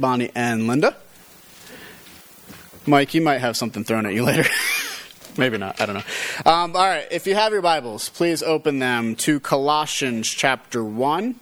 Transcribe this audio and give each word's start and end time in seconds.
Bonnie, 0.00 0.30
and 0.34 0.66
Linda. 0.66 0.96
Mike, 2.86 3.14
you 3.14 3.20
might 3.20 3.38
have 3.38 3.56
something 3.56 3.84
thrown 3.84 4.06
at 4.06 4.14
you 4.14 4.24
later. 4.24 4.48
Maybe 5.36 5.58
not. 5.58 5.80
I 5.80 5.86
don't 5.86 5.94
know. 5.94 6.50
Um, 6.50 6.74
all 6.74 6.82
right. 6.82 7.06
If 7.10 7.26
you 7.26 7.34
have 7.34 7.52
your 7.52 7.62
Bibles, 7.62 8.08
please 8.08 8.42
open 8.42 8.78
them 8.78 9.14
to 9.16 9.38
Colossians 9.38 10.28
chapter 10.28 10.82
1. 10.82 11.34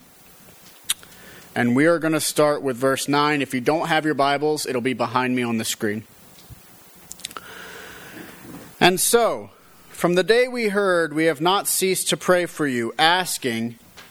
And 1.55 1.75
we 1.75 1.87
are 1.87 1.99
going 1.99 2.13
to 2.13 2.21
start 2.21 2.63
with 2.63 2.77
verse 2.77 3.09
9. 3.09 3.41
If 3.41 3.55
you 3.55 3.61
don't 3.61 3.89
have 3.89 4.05
your 4.05 4.15
Bibles, 4.15 4.67
it'll 4.67 4.83
be 4.83 4.93
behind 4.93 5.35
me 5.35 5.43
on 5.43 5.59
the 5.59 5.65
screen. 5.65 6.05
And 8.81 9.01
so, 9.01 9.51
from 9.89 10.15
the 10.15 10.23
day 10.23 10.47
we 10.47 10.69
heard, 10.69 11.13
we 11.13 11.25
have 11.25 11.41
not 11.41 11.67
ceased 11.67 12.09
to 12.11 12.17
pray 12.17 12.47
for 12.47 12.67
you, 12.67 12.95
asking 12.99 13.77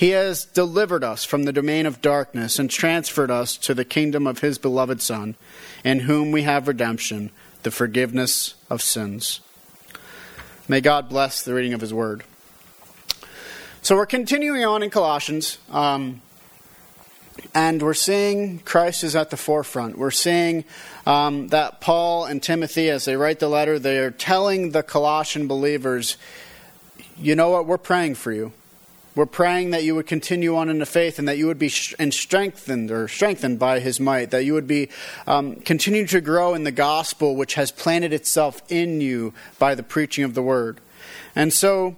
He 0.00 0.12
has 0.12 0.46
delivered 0.46 1.04
us 1.04 1.26
from 1.26 1.42
the 1.42 1.52
domain 1.52 1.84
of 1.84 2.00
darkness 2.00 2.58
and 2.58 2.70
transferred 2.70 3.30
us 3.30 3.54
to 3.58 3.74
the 3.74 3.84
kingdom 3.84 4.26
of 4.26 4.38
his 4.38 4.56
beloved 4.56 5.02
Son, 5.02 5.36
in 5.84 6.00
whom 6.00 6.32
we 6.32 6.40
have 6.40 6.66
redemption, 6.66 7.30
the 7.64 7.70
forgiveness 7.70 8.54
of 8.70 8.80
sins. 8.80 9.40
May 10.66 10.80
God 10.80 11.10
bless 11.10 11.42
the 11.42 11.52
reading 11.52 11.74
of 11.74 11.82
his 11.82 11.92
word. 11.92 12.24
So 13.82 13.94
we're 13.94 14.06
continuing 14.06 14.64
on 14.64 14.82
in 14.82 14.88
Colossians, 14.88 15.58
um, 15.70 16.22
and 17.54 17.82
we're 17.82 17.92
seeing 17.92 18.60
Christ 18.60 19.04
is 19.04 19.14
at 19.14 19.28
the 19.28 19.36
forefront. 19.36 19.98
We're 19.98 20.12
seeing 20.12 20.64
um, 21.04 21.48
that 21.48 21.82
Paul 21.82 22.24
and 22.24 22.42
Timothy, 22.42 22.88
as 22.88 23.04
they 23.04 23.16
write 23.16 23.38
the 23.38 23.50
letter, 23.50 23.78
they 23.78 23.98
are 23.98 24.10
telling 24.10 24.70
the 24.70 24.82
Colossian 24.82 25.46
believers, 25.46 26.16
you 27.18 27.36
know 27.36 27.50
what, 27.50 27.66
we're 27.66 27.76
praying 27.76 28.14
for 28.14 28.32
you. 28.32 28.54
We're 29.14 29.26
praying 29.26 29.70
that 29.70 29.82
you 29.82 29.96
would 29.96 30.06
continue 30.06 30.56
on 30.56 30.68
in 30.68 30.78
the 30.78 30.86
faith 30.86 31.18
and 31.18 31.26
that 31.26 31.36
you 31.36 31.46
would 31.48 31.58
be 31.58 31.68
strengthened 31.68 32.90
or 32.90 33.08
strengthened 33.08 33.58
by 33.58 33.80
his 33.80 33.98
might, 33.98 34.30
that 34.30 34.44
you 34.44 34.54
would 34.54 34.68
be 34.68 34.88
um, 35.26 35.56
continue 35.56 36.06
to 36.06 36.20
grow 36.20 36.54
in 36.54 36.62
the 36.62 36.70
gospel 36.70 37.34
which 37.34 37.54
has 37.54 37.72
planted 37.72 38.12
itself 38.12 38.62
in 38.68 39.00
you 39.00 39.34
by 39.58 39.74
the 39.74 39.82
preaching 39.82 40.22
of 40.22 40.34
the 40.34 40.42
word. 40.42 40.80
And 41.34 41.52
so 41.52 41.96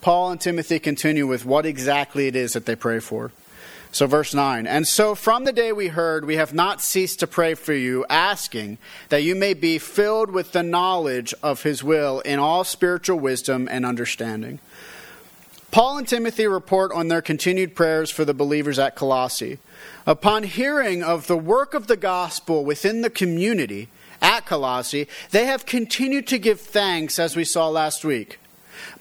Paul 0.00 0.30
and 0.30 0.40
Timothy 0.40 0.78
continue 0.78 1.26
with 1.26 1.44
what 1.44 1.66
exactly 1.66 2.28
it 2.28 2.36
is 2.36 2.54
that 2.54 2.66
they 2.66 2.76
pray 2.76 3.00
for. 3.00 3.30
So, 3.90 4.06
verse 4.06 4.34
9. 4.34 4.66
And 4.66 4.86
so, 4.86 5.14
from 5.14 5.44
the 5.44 5.52
day 5.52 5.72
we 5.72 5.88
heard, 5.88 6.26
we 6.26 6.36
have 6.36 6.52
not 6.52 6.82
ceased 6.82 7.20
to 7.20 7.26
pray 7.26 7.54
for 7.54 7.72
you, 7.72 8.04
asking 8.10 8.76
that 9.08 9.22
you 9.22 9.34
may 9.34 9.54
be 9.54 9.78
filled 9.78 10.30
with 10.30 10.52
the 10.52 10.62
knowledge 10.62 11.32
of 11.42 11.62
his 11.62 11.82
will 11.82 12.20
in 12.20 12.38
all 12.38 12.64
spiritual 12.64 13.18
wisdom 13.18 13.66
and 13.70 13.86
understanding. 13.86 14.60
Paul 15.70 15.98
and 15.98 16.08
Timothy 16.08 16.46
report 16.46 16.92
on 16.92 17.08
their 17.08 17.20
continued 17.20 17.74
prayers 17.76 18.10
for 18.10 18.24
the 18.24 18.32
believers 18.32 18.78
at 18.78 18.96
Colossae. 18.96 19.58
Upon 20.06 20.44
hearing 20.44 21.02
of 21.02 21.26
the 21.26 21.36
work 21.36 21.74
of 21.74 21.86
the 21.86 21.96
gospel 21.96 22.64
within 22.64 23.02
the 23.02 23.10
community 23.10 23.88
at 24.22 24.46
Colossae, 24.46 25.08
they 25.30 25.44
have 25.44 25.66
continued 25.66 26.26
to 26.28 26.38
give 26.38 26.60
thanks, 26.60 27.18
as 27.18 27.36
we 27.36 27.44
saw 27.44 27.68
last 27.68 28.02
week. 28.02 28.40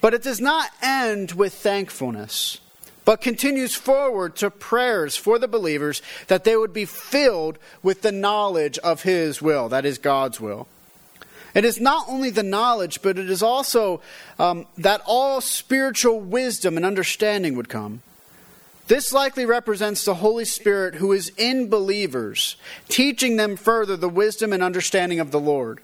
But 0.02 0.14
it 0.14 0.24
does 0.24 0.42
not 0.42 0.70
end 0.82 1.32
with 1.32 1.54
thankfulness, 1.54 2.60
but 3.06 3.22
continues 3.22 3.74
forward 3.74 4.36
to 4.38 4.52
prayers 4.52 5.16
for 5.16 5.40
the 5.40 5.48
believers 5.48 6.02
that 6.28 6.44
they 6.44 6.58
would 6.58 6.74
be 6.74 6.86
filled 6.86 7.58
with 7.82 8.02
the 8.02 8.12
knowledge 8.12 8.78
of 8.80 9.04
His 9.04 9.42
will, 9.42 9.70
that 9.70 9.86
is 9.86 9.98
God's 9.98 10.42
will. 10.42 10.68
It 11.58 11.66
is 11.66 11.82
not 11.82 12.08
only 12.08 12.30
the 12.30 12.44
knowledge, 12.44 13.02
but 13.02 13.18
it 13.18 13.32
is 13.32 13.42
also 13.42 14.00
um, 14.38 14.68
that 14.78 15.02
all 15.08 15.42
spiritual 15.42 16.20
wisdom 16.20 16.78
and 16.78 16.86
understanding 16.86 17.56
would 17.56 17.68
come. 17.68 18.04
This 18.86 19.12
likely 19.12 19.44
represents 19.44 20.06
the 20.06 20.14
Holy 20.14 20.46
Spirit 20.46 20.94
who 20.96 21.12
is 21.14 21.32
in 21.36 21.68
believers, 21.68 22.58
teaching 22.90 23.38
them 23.38 23.58
further 23.58 23.98
the 23.98 24.08
wisdom 24.08 24.54
and 24.54 24.62
understanding 24.62 25.20
of 25.20 25.32
the 25.32 25.40
Lord. 25.40 25.82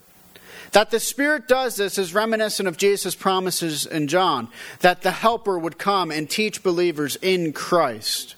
That 0.73 0.91
the 0.91 0.99
Spirit 0.99 1.47
does 1.47 1.75
this 1.75 1.97
is 1.97 2.13
reminiscent 2.13 2.67
of 2.67 2.77
Jesus' 2.77 3.15
promises 3.15 3.87
in 3.87 4.07
John 4.07 4.49
that 4.81 5.01
the 5.01 5.09
Helper 5.09 5.57
would 5.57 5.79
come 5.79 6.11
and 6.11 6.29
teach 6.29 6.61
believers 6.61 7.15
in 7.15 7.51
Christ. 7.51 8.35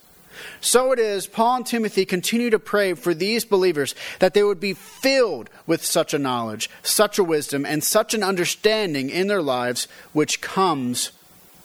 So 0.62 0.92
it 0.92 1.00
is, 1.00 1.28
Paul 1.28 1.58
and 1.58 1.66
Timothy 1.66 2.06
continue 2.06 2.50
to 2.50 2.60
pray 2.60 2.94
for 2.94 3.14
these 3.14 3.46
believers 3.46 3.96
that 4.20 4.34
they 4.34 4.44
would 4.44 4.60
be 4.60 4.74
filled 4.74 5.50
with 5.68 5.84
such 5.84 6.14
a 6.14 6.20
knowledge, 6.20 6.70
such 6.84 7.18
a 7.20 7.24
wisdom, 7.24 7.66
and 7.66 7.84
such 7.84 8.14
an 8.14 8.24
understanding 8.24 9.10
in 9.10 9.28
their 9.28 9.42
lives 9.42 9.88
which 10.14 10.42
comes 10.42 11.12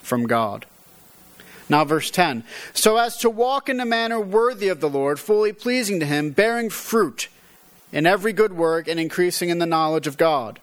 from 0.01 0.27
God. 0.27 0.65
Now, 1.69 1.85
verse 1.85 2.11
10 2.11 2.43
So 2.73 2.97
as 2.97 3.17
to 3.17 3.29
walk 3.29 3.69
in 3.69 3.79
a 3.79 3.85
manner 3.85 4.19
worthy 4.19 4.67
of 4.67 4.81
the 4.81 4.89
Lord, 4.89 5.19
fully 5.19 5.53
pleasing 5.53 5.99
to 6.01 6.05
Him, 6.05 6.31
bearing 6.31 6.69
fruit 6.69 7.29
in 7.91 8.05
every 8.05 8.33
good 8.33 8.53
work 8.53 8.87
and 8.87 8.99
increasing 8.99 9.49
in 9.49 9.59
the 9.59 9.65
knowledge 9.65 10.07
of 10.07 10.17
God. 10.17 10.59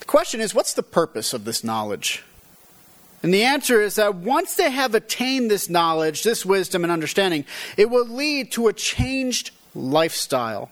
The 0.00 0.04
question 0.06 0.40
is 0.40 0.54
what's 0.54 0.72
the 0.72 0.82
purpose 0.82 1.32
of 1.32 1.44
this 1.44 1.62
knowledge? 1.62 2.24
And 3.22 3.32
the 3.32 3.44
answer 3.44 3.80
is 3.80 3.96
that 3.96 4.14
once 4.14 4.56
they 4.56 4.70
have 4.70 4.94
attained 4.94 5.50
this 5.50 5.68
knowledge, 5.68 6.22
this 6.22 6.44
wisdom 6.44 6.84
and 6.84 6.92
understanding, 6.92 7.44
it 7.76 7.90
will 7.90 8.06
lead 8.06 8.52
to 8.52 8.68
a 8.68 8.72
changed 8.72 9.50
lifestyle. 9.74 10.70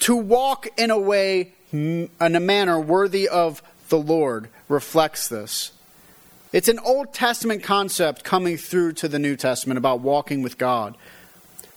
To 0.00 0.16
walk 0.16 0.68
in 0.76 0.90
a 0.90 0.98
way, 0.98 1.52
mm, 1.72 2.08
in 2.20 2.36
a 2.36 2.40
manner 2.40 2.80
worthy 2.80 3.28
of 3.28 3.62
the 3.88 3.98
Lord 3.98 4.48
reflects 4.68 5.28
this. 5.28 5.72
It's 6.52 6.68
an 6.68 6.80
Old 6.80 7.12
Testament 7.14 7.62
concept 7.62 8.24
coming 8.24 8.56
through 8.56 8.94
to 8.94 9.08
the 9.08 9.18
New 9.18 9.36
Testament 9.36 9.78
about 9.78 10.00
walking 10.00 10.42
with 10.42 10.58
God. 10.58 10.96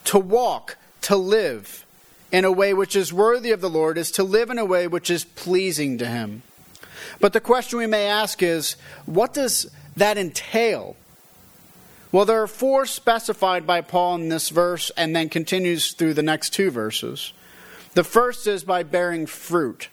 To 0.05 0.17
walk, 0.17 0.77
to 1.01 1.15
live, 1.15 1.85
in 2.31 2.43
a 2.45 2.51
way 2.51 2.73
which 2.73 2.95
is 2.95 3.13
worthy 3.13 3.51
of 3.51 3.61
the 3.61 3.69
Lord 3.69 3.97
is 3.97 4.09
to 4.11 4.23
live 4.23 4.49
in 4.49 4.57
a 4.57 4.65
way 4.65 4.87
which 4.87 5.11
is 5.11 5.23
pleasing 5.23 5.99
to 5.99 6.07
Him. 6.07 6.41
But 7.19 7.33
the 7.33 7.39
question 7.39 7.79
we 7.79 7.87
may 7.87 8.07
ask 8.07 8.43
is 8.43 8.75
what 9.05 9.33
does 9.33 9.69
that 9.95 10.17
entail? 10.17 10.95
Well, 12.11 12.25
there 12.25 12.43
are 12.43 12.47
four 12.47 12.85
specified 12.85 13.65
by 13.65 13.81
Paul 13.81 14.15
in 14.15 14.29
this 14.29 14.49
verse 14.49 14.91
and 14.95 15.15
then 15.15 15.29
continues 15.29 15.93
through 15.93 16.13
the 16.13 16.21
next 16.21 16.51
two 16.51 16.69
verses. 16.69 17.33
The 17.95 18.03
first 18.03 18.45
is 18.45 18.63
by 18.63 18.83
bearing 18.83 19.25
fruit. 19.25 19.89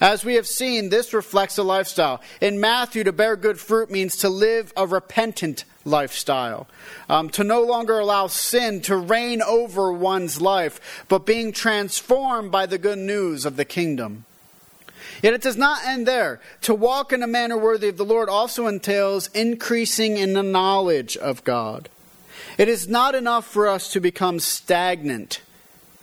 As 0.00 0.24
we 0.24 0.34
have 0.34 0.46
seen, 0.46 0.90
this 0.90 1.14
reflects 1.14 1.56
a 1.56 1.62
lifestyle. 1.62 2.20
In 2.40 2.60
Matthew, 2.60 3.04
to 3.04 3.12
bear 3.12 3.36
good 3.36 3.58
fruit 3.58 3.90
means 3.90 4.16
to 4.18 4.28
live 4.28 4.72
a 4.76 4.86
repentant 4.86 5.64
lifestyle. 5.84 6.66
Um, 7.08 7.30
to 7.30 7.44
no 7.44 7.62
longer 7.62 7.98
allow 7.98 8.26
sin 8.26 8.82
to 8.82 8.96
reign 8.96 9.40
over 9.40 9.92
one's 9.92 10.40
life, 10.40 11.04
but 11.08 11.24
being 11.24 11.52
transformed 11.52 12.50
by 12.50 12.66
the 12.66 12.78
good 12.78 12.98
news 12.98 13.46
of 13.46 13.56
the 13.56 13.64
kingdom. 13.64 14.24
Yet 15.22 15.34
it 15.34 15.42
does 15.42 15.56
not 15.56 15.84
end 15.84 16.06
there. 16.06 16.40
To 16.62 16.74
walk 16.74 17.12
in 17.12 17.22
a 17.22 17.26
manner 17.26 17.56
worthy 17.56 17.88
of 17.88 17.96
the 17.96 18.04
Lord 18.04 18.28
also 18.28 18.66
entails 18.66 19.28
increasing 19.28 20.16
in 20.16 20.32
the 20.32 20.42
knowledge 20.42 21.16
of 21.16 21.44
God. 21.44 21.88
It 22.58 22.68
is 22.68 22.88
not 22.88 23.14
enough 23.14 23.46
for 23.46 23.66
us 23.68 23.92
to 23.92 24.00
become 24.00 24.40
stagnant 24.40 25.40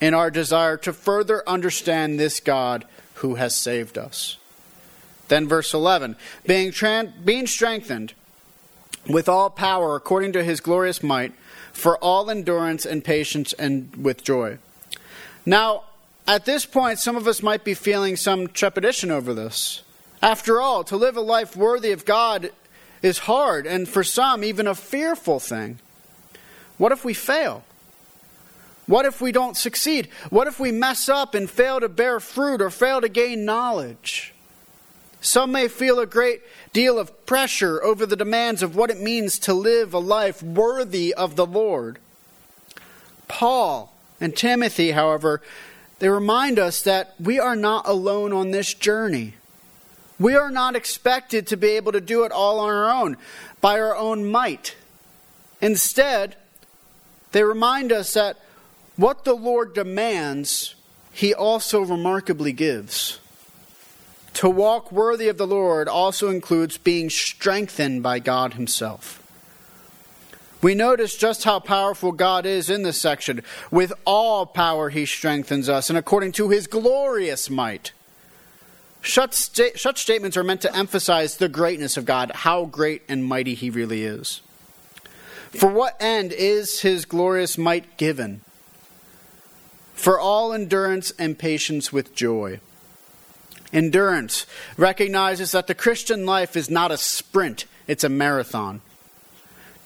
in 0.02 0.14
our 0.14 0.30
desire 0.30 0.78
to 0.78 0.94
further 0.94 1.48
understand 1.48 2.20
this 2.20 2.40
God 2.40 2.86
who 3.16 3.36
has 3.36 3.56
saved 3.56 3.98
us. 3.98 4.38
Then, 5.30 5.48
verse 5.48 5.74
11 5.74 6.16
being, 6.46 6.74
being 7.24 7.48
strengthened 7.48 8.14
with 9.08 9.28
all 9.28 9.50
power 9.50 9.96
according 9.96 10.34
to 10.34 10.44
his 10.44 10.60
glorious 10.60 11.02
might, 11.02 11.34
for 11.72 11.98
all 11.98 12.30
endurance 12.30 12.86
and 12.86 13.04
patience 13.04 13.54
and 13.54 13.96
with 13.96 14.24
joy. 14.24 14.58
Now, 15.46 15.84
at 16.28 16.46
this 16.46 16.66
point, 16.66 17.00
some 17.00 17.16
of 17.16 17.28
us 17.28 17.44
might 17.44 17.64
be 17.64 17.74
feeling 17.74 18.16
some 18.16 18.48
trepidation 18.48 19.12
over 19.12 19.34
this. 19.34 19.82
After 20.22 20.62
all, 20.62 20.84
to 20.86 20.96
live 20.96 21.18
a 21.18 21.22
life 21.22 21.56
worthy 21.56 21.92
of 21.92 22.06
God 22.06 22.52
is 23.02 23.20
hard, 23.20 23.68
and 23.68 23.88
for 23.88 24.04
some, 24.04 24.44
even 24.44 24.66
a 24.66 24.76
fearful 24.76 25.40
thing. 25.40 25.80
What 26.78 26.94
if 26.94 27.04
we 27.04 27.14
fail? 27.14 27.64
What 28.86 29.06
if 29.06 29.22
we 29.22 29.32
don't 29.32 29.58
succeed? 29.58 30.08
What 30.30 30.48
if 30.48 30.60
we 30.60 30.72
mess 30.72 31.08
up 31.10 31.36
and 31.36 31.50
fail 31.50 31.80
to 31.80 31.90
bear 31.90 32.20
fruit 32.20 32.62
or 32.62 32.70
fail 32.70 33.02
to 33.02 33.10
gain 33.10 33.46
knowledge? 33.46 34.34
Some 35.22 35.54
may 35.54 35.70
feel 35.70 36.00
a 36.00 36.06
great 36.06 36.42
deal 36.74 37.00
of 37.00 37.26
pressure 37.26 37.82
over 37.82 38.06
the 38.06 38.18
demands 38.18 38.62
of 38.62 38.76
what 38.76 38.90
it 38.90 39.00
means 39.00 39.40
to 39.40 39.54
live 39.54 39.94
a 39.94 40.00
life 40.00 40.44
worthy 40.44 41.14
of 41.14 41.38
the 41.38 41.46
Lord. 41.46 41.98
Paul 43.30 43.94
and 44.20 44.36
Timothy, 44.36 44.92
however, 44.92 45.42
they 46.04 46.10
remind 46.10 46.60
us 46.60 46.82
that 46.82 47.16
we 47.18 47.40
are 47.40 47.56
not 47.56 47.88
alone 47.88 48.34
on 48.34 48.52
this 48.52 48.74
journey. 48.74 49.36
We 50.20 50.36
are 50.36 50.52
not 50.52 50.76
expected 50.76 51.48
to 51.48 51.56
be 51.56 51.70
able 51.78 51.94
to 51.94 52.02
do 52.02 52.26
it 52.26 52.32
all 52.34 52.60
on 52.60 52.70
our 52.70 52.92
own, 52.92 53.16
by 53.62 53.80
our 53.80 53.96
own 53.96 54.30
might. 54.30 54.76
Instead, 55.62 56.36
they 57.32 57.42
remind 57.42 57.94
us 57.94 58.16
that 58.16 58.38
what 58.98 59.24
the 59.24 59.34
Lord 59.34 59.74
demands, 59.74 60.76
He 61.14 61.34
also 61.34 61.80
remarkably 61.80 62.52
gives. 62.52 63.20
To 64.34 64.50
walk 64.50 64.92
worthy 64.92 65.30
of 65.30 65.38
the 65.38 65.48
Lord 65.48 65.88
also 65.88 66.30
includes 66.30 66.78
being 66.78 67.10
strengthened 67.10 68.04
by 68.04 68.20
God 68.20 68.56
Himself. 68.56 69.23
We 70.64 70.76
notice 70.76 71.18
just 71.18 71.44
how 71.44 71.60
powerful 71.60 72.14
God 72.14 72.46
is 72.46 72.70
in 72.70 72.84
this 72.84 73.00
section. 73.00 73.44
With 73.70 73.92
all 74.06 74.46
power, 74.46 74.90
He 74.90 75.06
strengthens 75.06 75.68
us, 75.68 75.90
and 75.90 76.00
according 76.00 76.32
to 76.34 76.50
His 76.50 76.68
glorious 76.68 77.50
might. 77.50 77.92
Such, 79.04 79.34
sta- 79.34 79.76
such 79.76 80.02
statements 80.02 80.38
are 80.38 80.44
meant 80.44 80.62
to 80.62 80.74
emphasize 80.74 81.36
the 81.36 81.50
greatness 81.50 81.98
of 81.98 82.06
God, 82.06 82.32
how 82.32 82.64
great 82.64 83.04
and 83.10 83.26
mighty 83.26 83.56
He 83.56 83.70
really 83.70 84.06
is. 84.06 84.42
For 85.50 85.70
what 85.70 86.02
end 86.02 86.32
is 86.32 86.80
His 86.80 87.04
glorious 87.04 87.58
might 87.58 87.98
given? 87.98 88.40
For 89.94 90.18
all 90.18 90.54
endurance 90.54 91.12
and 91.20 91.38
patience 91.38 91.92
with 91.92 92.16
joy. 92.16 92.62
Endurance 93.74 94.46
recognizes 94.78 95.52
that 95.52 95.68
the 95.68 95.76
Christian 95.76 96.26
life 96.26 96.56
is 96.56 96.70
not 96.70 96.92
a 96.92 96.98
sprint, 96.98 97.66
it's 97.86 98.06
a 98.06 98.10
marathon. 98.10 98.82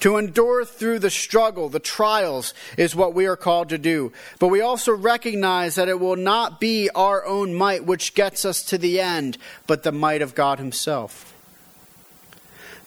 To 0.01 0.17
endure 0.17 0.63
through 0.63 0.99
the 0.99 1.09
struggle, 1.09 1.69
the 1.69 1.79
trials, 1.79 2.53
is 2.77 2.95
what 2.95 3.15
we 3.15 3.25
are 3.25 3.35
called 3.35 3.69
to 3.69 3.79
do. 3.79 4.13
But 4.39 4.49
we 4.49 4.61
also 4.61 4.95
recognize 4.95 5.75
that 5.75 5.89
it 5.89 5.99
will 5.99 6.15
not 6.15 6.59
be 6.59 6.89
our 6.93 7.25
own 7.25 7.55
might 7.55 7.85
which 7.85 8.13
gets 8.13 8.45
us 8.45 8.61
to 8.65 8.77
the 8.77 8.99
end, 8.99 9.37
but 9.65 9.81
the 9.81 9.91
might 9.91 10.21
of 10.21 10.35
God 10.35 10.59
Himself. 10.59 11.33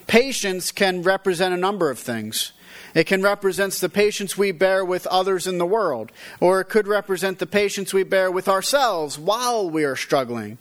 Patience 0.07 0.71
can 0.71 1.03
represent 1.03 1.53
a 1.55 1.59
number 1.59 1.91
of 1.91 1.99
things. 1.99 2.53
It 2.95 3.07
can 3.07 3.23
represent 3.23 3.75
the 3.75 3.89
patience 3.89 4.37
we 4.37 4.53
bear 4.53 4.85
with 4.85 5.07
others 5.09 5.47
in 5.47 5.59
the 5.59 5.67
world, 5.67 6.11
or 6.41 6.61
it 6.61 6.69
could 6.69 6.89
represent 6.89 7.39
the 7.39 7.47
patience 7.47 7.93
we 7.93 8.03
bear 8.03 8.31
with 8.31 8.49
ourselves 8.49 9.19
while 9.19 9.69
we 9.69 9.85
are 9.85 9.97
struggling. 9.97 10.59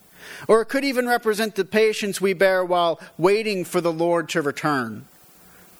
Or 0.48 0.62
it 0.62 0.66
could 0.66 0.84
even 0.84 1.08
represent 1.08 1.56
the 1.56 1.66
patience 1.66 2.22
we 2.22 2.34
bear 2.34 2.64
while 2.64 3.00
waiting 3.18 3.66
for 3.66 3.82
the 3.82 3.94
Lord 3.94 4.30
to 4.30 4.42
return. 4.42 5.06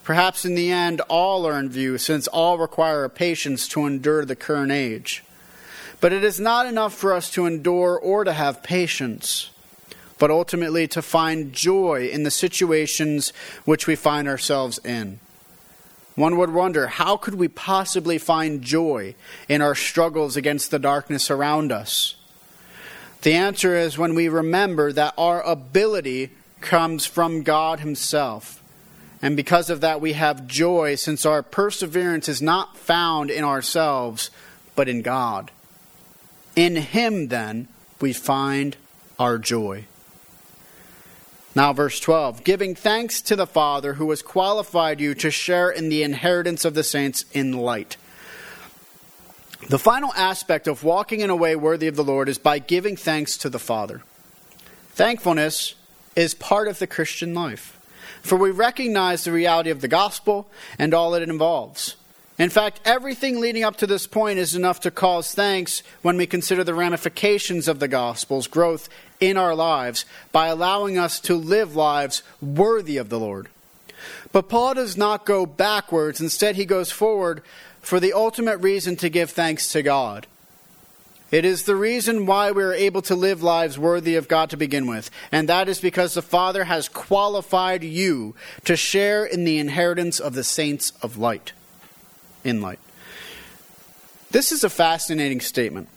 Perhaps 0.02 0.44
in 0.44 0.54
the 0.54 0.70
end, 0.70 1.00
all 1.02 1.46
are 1.46 1.58
in 1.58 1.68
view, 1.68 1.98
since 1.98 2.26
all 2.28 2.58
require 2.58 3.08
patience 3.08 3.68
to 3.68 3.86
endure 3.86 4.24
the 4.24 4.36
current 4.36 4.72
age. 4.72 5.22
But 6.00 6.12
it 6.12 6.24
is 6.24 6.40
not 6.40 6.66
enough 6.66 6.94
for 6.94 7.12
us 7.12 7.30
to 7.32 7.46
endure 7.46 7.98
or 7.98 8.24
to 8.24 8.32
have 8.32 8.62
patience, 8.62 9.50
but 10.18 10.30
ultimately 10.30 10.88
to 10.88 11.02
find 11.02 11.52
joy 11.52 12.08
in 12.08 12.22
the 12.22 12.30
situations 12.30 13.32
which 13.64 13.86
we 13.86 13.94
find 13.94 14.26
ourselves 14.26 14.78
in. 14.78 15.20
One 16.14 16.38
would 16.38 16.52
wonder 16.52 16.86
how 16.86 17.16
could 17.16 17.34
we 17.34 17.48
possibly 17.48 18.18
find 18.18 18.62
joy 18.62 19.14
in 19.48 19.62
our 19.62 19.74
struggles 19.74 20.36
against 20.36 20.70
the 20.70 20.78
darkness 20.78 21.30
around 21.30 21.70
us? 21.70 22.16
The 23.22 23.34
answer 23.34 23.76
is 23.76 23.98
when 23.98 24.14
we 24.14 24.28
remember 24.28 24.92
that 24.92 25.14
our 25.18 25.42
ability 25.42 26.30
comes 26.62 27.04
from 27.04 27.42
God 27.42 27.80
Himself 27.80 28.59
and 29.22 29.36
because 29.36 29.68
of 29.68 29.82
that, 29.82 30.00
we 30.00 30.14
have 30.14 30.46
joy 30.46 30.94
since 30.94 31.26
our 31.26 31.42
perseverance 31.42 32.28
is 32.28 32.40
not 32.40 32.76
found 32.76 33.30
in 33.30 33.44
ourselves, 33.44 34.30
but 34.74 34.88
in 34.88 35.02
God. 35.02 35.50
In 36.56 36.76
Him, 36.76 37.28
then, 37.28 37.68
we 38.00 38.12
find 38.14 38.76
our 39.18 39.36
joy. 39.36 39.84
Now, 41.54 41.72
verse 41.72 42.00
12 42.00 42.44
giving 42.44 42.74
thanks 42.74 43.20
to 43.22 43.36
the 43.36 43.46
Father 43.46 43.94
who 43.94 44.08
has 44.10 44.22
qualified 44.22 45.00
you 45.00 45.14
to 45.16 45.30
share 45.30 45.70
in 45.70 45.88
the 45.88 46.02
inheritance 46.02 46.64
of 46.64 46.74
the 46.74 46.84
saints 46.84 47.24
in 47.32 47.52
light. 47.52 47.96
The 49.68 49.78
final 49.78 50.14
aspect 50.14 50.66
of 50.66 50.84
walking 50.84 51.20
in 51.20 51.28
a 51.28 51.36
way 51.36 51.54
worthy 51.54 51.86
of 51.86 51.96
the 51.96 52.04
Lord 52.04 52.28
is 52.28 52.38
by 52.38 52.58
giving 52.58 52.96
thanks 52.96 53.36
to 53.38 53.50
the 53.50 53.58
Father. 53.58 54.02
Thankfulness 54.92 55.74
is 56.16 56.34
part 56.34 56.66
of 56.68 56.78
the 56.78 56.86
Christian 56.86 57.34
life 57.34 57.79
for 58.22 58.36
we 58.36 58.50
recognize 58.50 59.24
the 59.24 59.32
reality 59.32 59.70
of 59.70 59.80
the 59.80 59.88
gospel 59.88 60.48
and 60.78 60.94
all 60.94 61.10
that 61.12 61.22
it 61.22 61.28
involves. 61.28 61.96
In 62.38 62.48
fact, 62.48 62.80
everything 62.86 63.38
leading 63.38 63.64
up 63.64 63.76
to 63.76 63.86
this 63.86 64.06
point 64.06 64.38
is 64.38 64.54
enough 64.54 64.80
to 64.80 64.90
cause 64.90 65.34
thanks 65.34 65.82
when 66.00 66.16
we 66.16 66.26
consider 66.26 66.64
the 66.64 66.72
ramifications 66.72 67.68
of 67.68 67.80
the 67.80 67.88
gospel's 67.88 68.46
growth 68.46 68.88
in 69.20 69.36
our 69.36 69.54
lives 69.54 70.06
by 70.32 70.46
allowing 70.46 70.96
us 70.96 71.20
to 71.20 71.34
live 71.34 71.76
lives 71.76 72.22
worthy 72.40 72.96
of 72.96 73.10
the 73.10 73.20
Lord. 73.20 73.48
But 74.32 74.48
Paul 74.48 74.72
does 74.72 74.96
not 74.96 75.26
go 75.26 75.44
backwards, 75.44 76.18
instead, 76.20 76.56
he 76.56 76.64
goes 76.64 76.90
forward 76.90 77.42
for 77.82 78.00
the 78.00 78.14
ultimate 78.14 78.56
reason 78.58 78.96
to 78.96 79.10
give 79.10 79.30
thanks 79.30 79.70
to 79.72 79.82
God. 79.82 80.26
It 81.30 81.44
is 81.44 81.62
the 81.62 81.76
reason 81.76 82.26
why 82.26 82.50
we 82.50 82.62
are 82.62 82.72
able 82.72 83.02
to 83.02 83.14
live 83.14 83.40
lives 83.42 83.78
worthy 83.78 84.16
of 84.16 84.26
God 84.26 84.50
to 84.50 84.56
begin 84.56 84.88
with, 84.88 85.10
and 85.30 85.48
that 85.48 85.68
is 85.68 85.80
because 85.80 86.14
the 86.14 86.22
Father 86.22 86.64
has 86.64 86.88
qualified 86.88 87.84
you 87.84 88.34
to 88.64 88.76
share 88.76 89.24
in 89.24 89.44
the 89.44 89.58
inheritance 89.58 90.18
of 90.18 90.34
the 90.34 90.42
saints 90.42 90.92
of 91.02 91.16
light. 91.16 91.52
In 92.42 92.60
light. 92.60 92.80
This 94.32 94.50
is 94.50 94.64
a 94.64 94.70
fascinating 94.70 95.40
statement, 95.40 95.88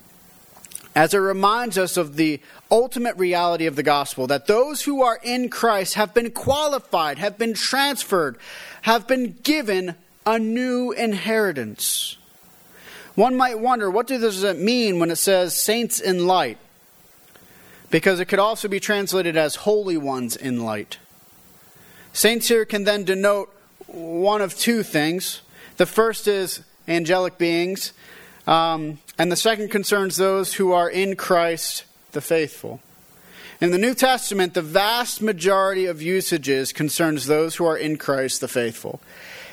as 0.96 1.16
it 1.16 1.20
reminds 1.20 1.80
us 1.80 1.98
of 1.98 2.16
the 2.16 2.40
ultimate 2.70 3.18
reality 3.18 3.66
of 3.66 3.76
the 3.76 3.84
gospel 3.84 4.28
that 4.28 4.46
those 4.46 4.84
who 4.84 5.02
are 5.02 5.20
in 5.24 5.50
Christ 5.50 5.96
have 5.96 6.14
been 6.14 6.32
qualified, 6.32 7.18
have 7.18 7.40
been 7.40 7.54
transferred, 7.54 8.38
have 8.84 9.08
been 9.08 9.38
given 9.42 9.96
a 10.26 10.38
new 10.38 10.92
inheritance. 10.92 12.18
One 13.16 13.36
might 13.36 13.60
wonder 13.60 13.92
what 13.92 14.08
does 14.08 14.44
it 14.44 14.58
mean 14.58 15.00
when 15.00 15.12
it 15.12 15.18
says 15.18 15.56
saints 15.56 16.00
in 16.00 16.26
light? 16.26 16.58
Because 17.92 18.20
it 18.20 18.26
could 18.26 18.40
also 18.40 18.68
be 18.68 18.80
translated 18.80 19.38
as 19.38 19.56
holy 19.56 19.98
ones 19.98 20.36
in 20.36 20.64
light. 20.64 20.98
Saints 22.12 22.48
here 22.48 22.66
can 22.66 22.86
then 22.86 23.04
denote 23.04 23.54
one 23.88 24.42
of 24.42 24.58
two 24.58 24.82
things. 24.82 25.42
The 25.78 25.86
first 25.86 26.28
is 26.28 26.62
angelic 26.88 27.38
beings, 27.38 27.94
um, 28.48 29.00
and 29.18 29.32
the 29.32 29.36
second 29.36 29.70
concerns 29.70 30.18
those 30.18 30.54
who 30.54 30.72
are 30.72 30.90
in 30.90 31.16
Christ, 31.16 31.86
the 32.12 32.22
faithful. 32.22 32.82
In 33.62 33.72
the 33.72 33.78
New 33.78 33.94
Testament, 33.94 34.56
the 34.56 34.62
vast 34.62 35.22
majority 35.22 35.86
of 35.86 36.02
usages 36.02 36.74
concerns 36.74 37.28
those 37.28 37.56
who 37.56 37.66
are 37.66 37.78
in 37.78 37.98
Christ, 37.98 38.42
the 38.42 38.48
faithful. 38.48 39.00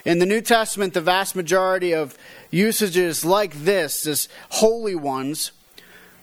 In 0.04 0.18
the 0.18 0.26
New 0.26 0.40
Testament, 0.40 0.94
the 0.94 1.00
vast 1.00 1.36
majority 1.36 1.92
of 1.92 2.16
usages 2.50 3.24
like 3.24 3.54
this, 3.54 4.06
as 4.06 4.28
holy 4.48 4.94
ones, 4.94 5.52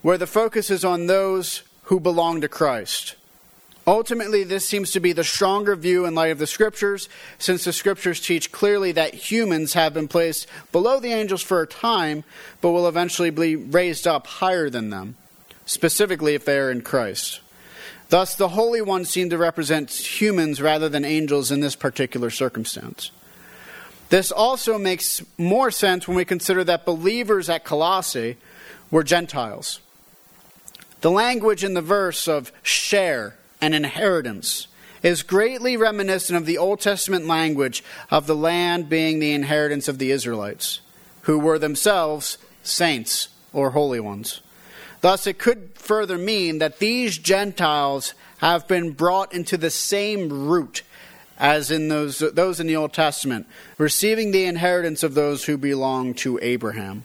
where 0.02 0.18
the 0.18 0.28
focus 0.28 0.70
is 0.70 0.84
on 0.84 1.08
those 1.08 1.64
who 1.84 2.00
belong 2.00 2.42
to 2.42 2.48
Christ. 2.48 3.16
Ultimately, 3.86 4.44
this 4.44 4.66
seems 4.66 4.92
to 4.92 5.00
be 5.00 5.14
the 5.14 5.24
stronger 5.24 5.74
view 5.76 6.06
in 6.06 6.14
light 6.14 6.32
of 6.32 6.40
the 6.40 6.48
Scriptures, 6.48 7.08
since 7.38 7.64
the 7.64 7.72
Scriptures 7.72 8.20
teach 8.20 8.52
clearly 8.52 8.92
that 8.92 9.14
humans 9.14 9.74
have 9.74 9.94
been 9.94 10.10
placed 10.10 10.48
below 10.74 11.00
the 11.00 11.14
angels 11.14 11.42
for 11.42 11.62
a 11.62 11.68
time, 11.68 12.26
but 12.60 12.72
will 12.72 12.88
eventually 12.88 13.30
be 13.30 13.56
raised 13.56 14.06
up 14.06 14.28
higher 14.28 14.70
than 14.70 14.90
them, 14.90 15.16
specifically 15.66 16.36
if 16.36 16.44
they 16.44 16.58
are 16.58 16.70
in 16.70 16.82
Christ. 16.82 17.40
Thus, 18.10 18.36
the 18.36 18.50
holy 18.50 18.82
ones 18.82 19.10
seem 19.10 19.30
to 19.30 19.38
represent 19.38 19.92
humans 19.92 20.62
rather 20.62 20.90
than 20.90 21.06
angels 21.06 21.52
in 21.52 21.62
this 21.62 21.76
particular 21.76 22.30
circumstance. 22.30 23.12
This 24.10 24.32
also 24.32 24.78
makes 24.78 25.22
more 25.38 25.70
sense 25.72 26.08
when 26.08 26.16
we 26.16 26.26
consider 26.26 26.64
that 26.64 26.86
believers 26.86 27.50
at 27.50 27.66
Colossae 27.66 28.38
were 28.90 29.04
Gentiles. 29.04 29.82
The 31.02 31.12
language 31.12 31.64
in 31.64 31.74
the 31.74 31.82
verse 31.82 32.28
of 32.28 32.52
share 32.64 33.38
and 33.62 33.76
inheritance 33.76 34.68
is 35.04 35.24
greatly 35.24 35.78
reminiscent 35.78 36.38
of 36.38 36.46
the 36.46 36.58
Old 36.58 36.80
Testament 36.80 37.28
language 37.28 37.84
of 38.10 38.28
the 38.28 38.36
land 38.36 38.90
being 38.90 39.20
the 39.20 39.34
inheritance 39.34 39.88
of 39.88 40.00
the 40.00 40.12
Israelites, 40.12 40.82
who 41.24 41.38
were 41.38 41.60
themselves 41.60 42.38
saints 42.64 43.30
or 43.54 43.72
holy 43.72 44.00
ones. 44.00 44.42
Thus, 45.02 45.28
it 45.28 45.38
could 45.38 45.72
further 45.76 46.18
mean 46.18 46.58
that 46.58 46.80
these 46.80 47.18
Gentiles 47.18 48.14
have 48.40 48.68
been 48.68 48.92
brought 48.92 49.34
into 49.34 49.58
the 49.58 49.70
same 49.70 50.48
root 50.48 50.82
as 51.40 51.72
in 51.72 51.88
those, 51.88 52.20
those 52.20 52.60
in 52.60 52.68
the 52.68 52.76
Old 52.76 52.94
Testament, 52.94 53.48
receiving 53.78 54.32
the 54.32 54.46
inheritance 54.46 55.04
of 55.04 55.14
those 55.14 55.46
who 55.46 55.58
belong 55.58 56.14
to 56.16 56.40
Abraham. 56.42 57.04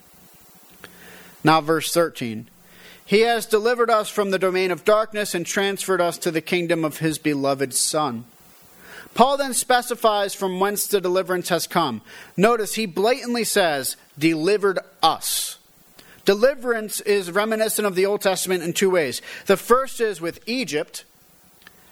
Now, 1.44 1.60
verse 1.60 1.92
13. 1.92 2.48
He 3.04 3.20
has 3.22 3.46
delivered 3.46 3.90
us 3.90 4.08
from 4.08 4.30
the 4.30 4.38
domain 4.38 4.70
of 4.70 4.84
darkness 4.84 5.34
and 5.34 5.44
transferred 5.44 6.00
us 6.00 6.16
to 6.18 6.30
the 6.30 6.40
kingdom 6.40 6.84
of 6.84 6.98
his 6.98 7.18
beloved 7.18 7.74
Son. 7.74 8.24
Paul 9.14 9.36
then 9.36 9.52
specifies 9.52 10.34
from 10.34 10.60
whence 10.60 10.86
the 10.86 11.00
deliverance 11.00 11.50
has 11.50 11.66
come. 11.66 12.00
Notice 12.36 12.74
he 12.74 12.86
blatantly 12.86 13.44
says, 13.44 13.96
delivered 14.18 14.78
us. 15.02 15.58
Deliverance 16.24 17.00
is 17.00 17.30
reminiscent 17.30 17.86
of 17.86 17.96
the 17.96 18.06
Old 18.06 18.22
Testament 18.22 18.62
in 18.62 18.72
two 18.72 18.90
ways. 18.90 19.20
The 19.46 19.56
first 19.56 20.00
is 20.00 20.20
with 20.20 20.40
Egypt 20.46 21.04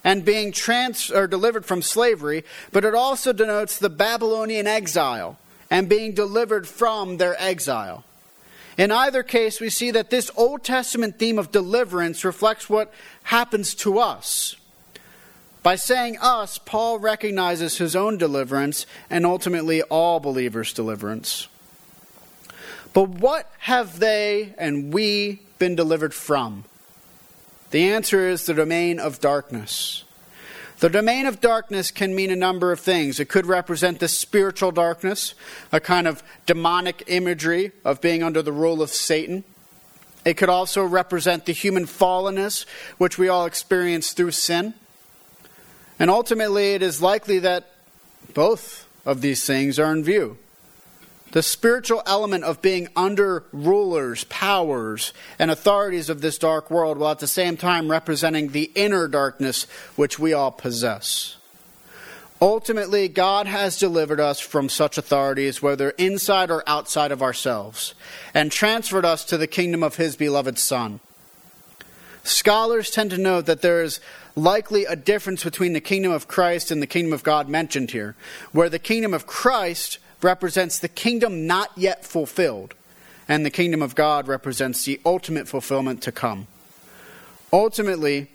and 0.03 0.25
being 0.25 0.53
trans 0.53 1.11
or 1.11 1.27
delivered 1.27 1.65
from 1.65 1.83
slavery, 1.83 2.45
but 2.73 2.85
it 2.85 2.95
also 2.95 3.33
denotes 3.33 3.79
the 3.79 3.91
Babylonian 3.91 4.67
exile 4.67 5.39
and 5.71 5.89
being 5.89 6.13
delivered 6.13 6.67
from 6.67 7.19
their 7.19 7.41
exile. 7.41 8.05
In 8.79 8.91
either 8.91 9.23
case, 9.23 9.61
we 9.61 9.69
see 9.69 9.91
that 9.91 10.11
this 10.11 10.31
Old 10.37 10.65
Testament 10.65 11.19
theme 11.19 11.39
of 11.39 11.53
deliverance 11.53 12.25
reflects 12.25 12.71
what 12.71 12.93
happens 13.25 13.75
to 13.77 13.99
us. 13.99 14.57
By 15.63 15.77
saying 15.77 16.17
us, 16.23 16.57
Paul 16.57 16.99
recognizes 16.99 17.77
his 17.77 17.95
own 17.95 18.17
deliverance 18.17 18.87
and 19.11 19.27
ultimately 19.27 19.83
all 19.83 20.19
believers' 20.19 20.73
deliverance. 20.73 21.49
But 22.93 23.09
what 23.09 23.53
have 23.59 23.99
they 23.99 24.55
and 24.57 24.93
we 24.93 25.41
been 25.59 25.77
delivered 25.77 26.15
from? 26.15 26.65
The 27.71 27.91
answer 27.91 28.29
is 28.29 28.47
the 28.47 28.55
domain 28.55 28.99
of 28.99 29.21
darkness. 29.21 30.05
The 30.81 30.89
domain 30.89 31.27
of 31.27 31.41
darkness 31.41 31.91
can 31.91 32.15
mean 32.15 32.31
a 32.31 32.37
number 32.37 32.73
of 32.73 32.81
things. 32.81 33.21
It 33.21 33.29
could 33.29 33.47
represent 33.47 34.01
the 34.01 34.09
spiritual 34.09 34.73
darkness, 34.73 35.35
a 35.73 35.79
kind 35.79 36.09
of 36.09 36.23
demonic 36.47 37.05
imagery 37.07 37.73
of 37.85 38.01
being 38.01 38.23
under 38.23 38.41
the 38.41 38.53
rule 38.53 38.81
of 38.81 38.91
Satan. 38.91 39.45
It 40.25 40.35
could 40.35 40.49
also 40.49 40.83
represent 40.83 41.47
the 41.47 41.53
human 41.53 41.85
fallenness, 41.85 42.65
which 42.99 43.19
we 43.19 43.29
all 43.29 43.45
experience 43.45 44.13
through 44.13 44.33
sin. 44.33 44.75
And 45.99 46.11
ultimately, 46.11 46.73
it 46.73 46.83
is 46.83 47.03
likely 47.03 47.39
that 47.41 47.73
both 48.33 48.87
of 49.05 49.21
these 49.21 49.45
things 49.45 49.79
are 49.79 49.93
in 49.93 50.03
view. 50.03 50.39
The 51.33 51.43
spiritual 51.43 52.03
element 52.07 52.45
of 52.45 52.61
being 52.61 52.89
under 52.97 53.45
rulers, 53.53 54.25
powers, 54.25 55.13
and 55.39 55.51
authorities 55.51 56.11
of 56.11 56.21
this 56.21 56.39
dark 56.39 56.71
world, 56.71 56.99
while 56.99 57.13
at 57.13 57.21
the 57.21 57.27
same 57.29 57.57
time 57.57 57.91
representing 57.91 58.49
the 58.49 58.71
inner 58.75 59.07
darkness 59.07 59.65
which 59.95 60.19
we 60.19 60.33
all 60.33 60.51
possess. 60.51 61.37
Ultimately, 62.43 63.07
God 63.09 63.47
has 63.47 63.79
delivered 63.79 64.19
us 64.19 64.41
from 64.41 64.71
such 64.71 64.97
authorities, 64.97 65.61
whether 65.61 65.91
inside 65.91 66.51
or 66.51 66.65
outside 66.67 67.13
of 67.13 67.23
ourselves, 67.23 67.95
and 68.33 68.51
transferred 68.51 69.05
us 69.05 69.25
to 69.27 69.37
the 69.37 69.47
kingdom 69.47 69.83
of 69.83 69.97
His 69.97 70.17
beloved 70.17 70.59
Son. 70.59 71.01
Scholars 72.25 72.91
tend 72.91 73.11
to 73.11 73.19
note 73.19 73.47
that 73.47 73.63
there 73.63 73.83
is 73.83 74.01
likely 74.37 74.85
a 74.85 74.97
difference 74.97 75.45
between 75.45 75.75
the 75.75 75.81
kingdom 75.81 76.13
of 76.13 76.29
Christ 76.29 76.71
and 76.71 76.81
the 76.81 76.87
kingdom 76.87 77.13
of 77.13 77.23
God 77.23 77.49
mentioned 77.49 77.91
here, 77.91 78.15
where 78.53 78.69
the 78.69 78.79
kingdom 78.79 79.13
of 79.13 79.27
Christ 79.27 79.99
represents 80.23 80.79
the 80.79 80.89
kingdom 80.89 81.47
not 81.47 81.71
yet 81.77 82.05
fulfilled, 82.05 82.75
and 83.29 83.45
the 83.45 83.51
kingdom 83.51 83.83
of 83.83 83.95
God 83.95 84.29
represents 84.29 84.85
the 84.85 85.01
ultimate 85.05 85.49
fulfillment 85.49 86.03
to 86.03 86.13
come. 86.13 86.47
Ultimately, 87.53 88.29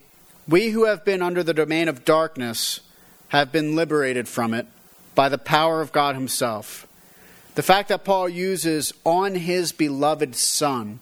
we 0.48 0.70
who 0.70 0.86
have 0.86 1.06
been 1.06 1.22
under 1.22 1.44
the 1.44 1.54
domain 1.54 1.88
of 1.88 2.06
darkness 2.06 2.82
have 3.30 3.51
been 3.51 3.75
liberated 3.75 4.27
from 4.27 4.54
it 4.54 4.68
by 5.15 5.30
the 5.30 5.38
power 5.38 5.82
of 5.82 5.92
God 5.92 6.15
Himself. 6.15 6.88
The 7.56 7.63
fact 7.63 7.89
that 7.89 8.04
Paul 8.04 8.30
uses 8.30 8.94
on 9.06 9.36
His 9.36 9.72
beloved 9.72 10.36
Son 10.36 11.00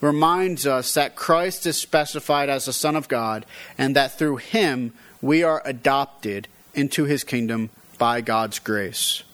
reminds 0.00 0.66
us 0.66 0.94
that 0.94 1.16
Christ 1.16 1.66
is 1.66 1.76
specified 1.76 2.48
as 2.48 2.66
the 2.66 2.72
Son 2.72 2.96
of 2.96 3.08
God 3.08 3.44
and 3.76 3.96
that 3.96 4.16
through 4.16 4.36
Him 4.36 4.92
we 5.20 5.42
are 5.42 5.62
adopted 5.64 6.48
into 6.74 7.04
His 7.04 7.24
kingdom 7.24 7.70
by 7.98 8.20
God's 8.20 8.58
grace. 8.58 9.24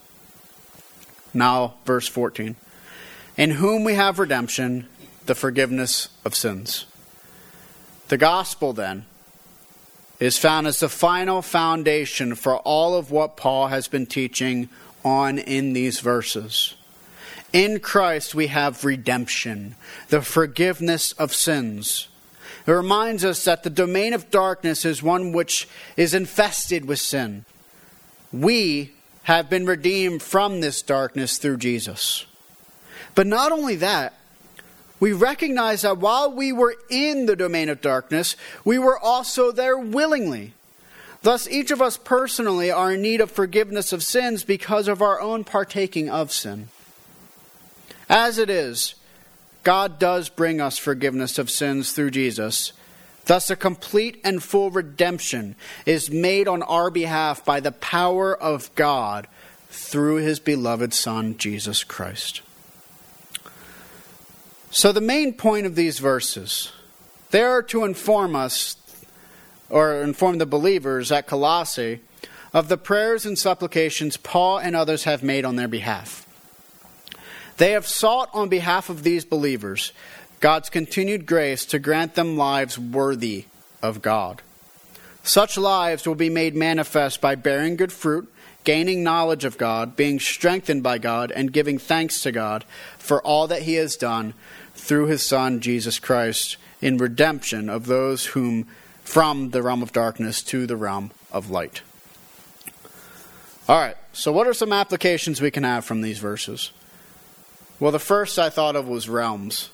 Now, 1.35 1.75
verse 1.85 2.09
14. 2.09 2.57
In 3.37 3.51
whom 3.53 3.85
we 3.85 3.95
have 3.95 4.19
redemption, 4.19 4.87
the 5.27 5.35
forgiveness 5.35 6.09
of 6.25 6.35
sins. 6.35 6.87
The 8.09 8.19
gospel, 8.19 8.73
then, 8.73 9.07
is 10.21 10.39
found 10.39 10.67
as 10.67 10.81
the 10.81 10.89
final 10.89 11.43
foundation 11.43 12.35
for 12.35 12.57
all 12.59 12.95
of 12.95 13.11
what 13.11 13.37
Paul 13.37 13.69
has 13.69 13.89
been 13.89 14.07
teaching 14.07 14.69
on 15.05 15.39
in 15.39 15.73
these 15.73 16.01
verses. 16.01 16.75
In 17.53 17.81
Christ, 17.81 18.35
we 18.35 18.47
have 18.47 18.85
redemption, 18.85 19.75
the 20.09 20.23
forgiveness 20.23 21.13
of 21.13 21.35
sins. 21.35 22.09
It 22.67 22.71
reminds 22.71 23.25
us 23.25 23.45
that 23.45 23.63
the 23.63 23.71
domain 23.71 24.13
of 24.13 24.31
darkness 24.31 24.85
is 24.85 25.03
one 25.03 25.33
which 25.33 25.69
is 25.97 26.15
infested 26.15 26.85
with 26.85 27.01
sin. 27.01 27.45
We 28.33 28.93
have 29.25 29.49
been 29.49 29.67
redeemed 29.67 30.23
from 30.23 30.61
this 30.61 30.83
darkness 30.83 31.39
through 31.39 31.59
Jesus. 31.59 32.27
But 33.15 33.27
not 33.27 33.53
only 33.53 33.77
that, 33.77 34.15
we 34.99 35.13
recognize 35.13 35.83
that 35.83 35.99
while 35.99 36.33
we 36.33 36.53
were 36.53 36.77
in 36.89 37.27
the 37.27 37.37
domain 37.37 37.69
of 37.69 37.81
darkness, 37.81 38.37
we 38.65 38.79
were 38.79 38.99
also 38.99 39.51
there 39.51 39.77
willingly. 39.77 40.55
Thus, 41.23 41.49
each 41.49 41.71
of 41.71 41.83
us 41.83 41.97
personally 41.97 42.71
are 42.71 42.93
in 42.93 43.03
need 43.03 43.21
of 43.21 43.31
forgiveness 43.31 43.93
of 43.93 44.03
sins 44.03 44.45
because 44.45 44.89
of 44.89 45.03
our 45.03 45.21
own 45.21 45.45
partaking 45.45 46.09
of 46.09 46.33
sin. 46.33 46.69
As 48.09 48.39
it 48.39 48.51
is, 48.51 48.95
God 49.63 49.99
does 49.99 50.29
bring 50.29 50.61
us 50.61 50.79
forgiveness 50.79 51.39
of 51.39 51.51
sins 51.51 51.93
through 51.93 52.11
Jesus 52.11 52.73
Thus, 53.27 53.51
a 53.51 53.57
complete 53.57 54.21
and 54.25 54.43
full 54.43 54.71
redemption 54.71 55.55
is 55.87 56.11
made 56.11 56.49
on 56.49 56.63
our 56.63 56.91
behalf 56.91 57.45
by 57.45 57.61
the 57.61 57.73
power 57.73 58.37
of 58.37 58.75
God 58.75 59.29
through 59.69 60.17
his 60.17 60.41
beloved 60.41 60.93
Son, 60.93 61.37
Jesus 61.39 61.85
Christ. 61.85 62.43
So, 64.71 64.91
the 64.91 65.01
main 65.01 65.35
point 65.35 65.67
of 65.67 65.77
these 65.77 65.99
verses, 65.99 66.73
they 67.31 67.43
are 67.43 67.63
to 67.65 67.85
inform 67.85 68.35
us, 68.35 68.77
or 69.71 70.03
inform 70.03 70.39
the 70.39 70.47
believers 70.47 71.13
at 71.13 71.27
Colossae, 71.27 72.01
of 72.53 72.69
the 72.69 72.77
prayers 72.77 73.25
and 73.25 73.39
supplications 73.39 74.17
Paul 74.17 74.59
and 74.59 74.75
others 74.75 75.05
have 75.05 75.23
made 75.23 75.45
on 75.45 75.57
their 75.57 75.69
behalf. 75.69 76.27
They 77.57 77.73
have 77.73 77.87
sought 77.87 78.31
on 78.33 78.49
behalf 78.49 78.89
of 78.91 79.03
these 79.03 79.25
believers 79.25 79.93
God's 80.43 80.71
continued 80.71 81.25
grace 81.25 81.65
to 81.67 81.79
grant 81.79 82.17
them 82.17 82.37
lives 82.37 82.77
worthy 82.77 83.45
of 83.81 84.03
God. 84.03 84.43
Such 85.23 85.57
lives 85.57 86.05
will 86.05 86.17
be 86.17 86.31
made 86.31 86.57
manifest 86.57 87.21
by 87.21 87.37
bearing 87.37 87.77
good 87.77 87.93
fruit, 87.93 88.29
gaining 88.65 89.05
knowledge 89.05 89.45
of 89.45 89.57
God, 89.57 89.95
being 89.95 90.19
strengthened 90.19 90.83
by 90.83 90.99
God, 90.99 91.31
and 91.31 91.53
giving 91.53 91.79
thanks 91.79 92.21
to 92.23 92.33
God 92.33 92.65
for 92.99 93.23
all 93.23 93.47
that 93.47 93.63
He 93.63 93.75
has 93.75 93.95
done 93.95 94.35
through 94.75 95.07
His 95.07 95.23
Son, 95.23 95.61
Jesus 95.61 96.01
Christ, 96.01 96.57
in 96.81 96.99
redemption 96.99 97.71
of 97.71 97.87
those 97.87 98.27
whom 98.27 98.67
from 99.05 99.51
the 99.51 99.63
realm 99.63 99.81
of 99.81 99.93
darkness 99.93 100.43
to 100.43 100.67
the 100.67 100.77
realm 100.77 101.13
of 101.31 101.51
light. 101.51 101.83
All 103.69 103.79
right, 103.79 103.97
so 104.13 104.33
what 104.33 104.49
are 104.49 104.55
some 104.55 104.73
applications 104.73 105.41
we 105.41 105.53
can 105.53 105.63
have 105.63 105.85
from 105.85 106.01
these 106.01 106.19
verses? 106.19 106.73
Well, 107.79 107.93
the 107.93 108.01
first 108.01 108.41
I 108.41 108.51
thought 108.51 108.75
of 108.75 108.89
was 108.89 109.09
realms. 109.09 109.71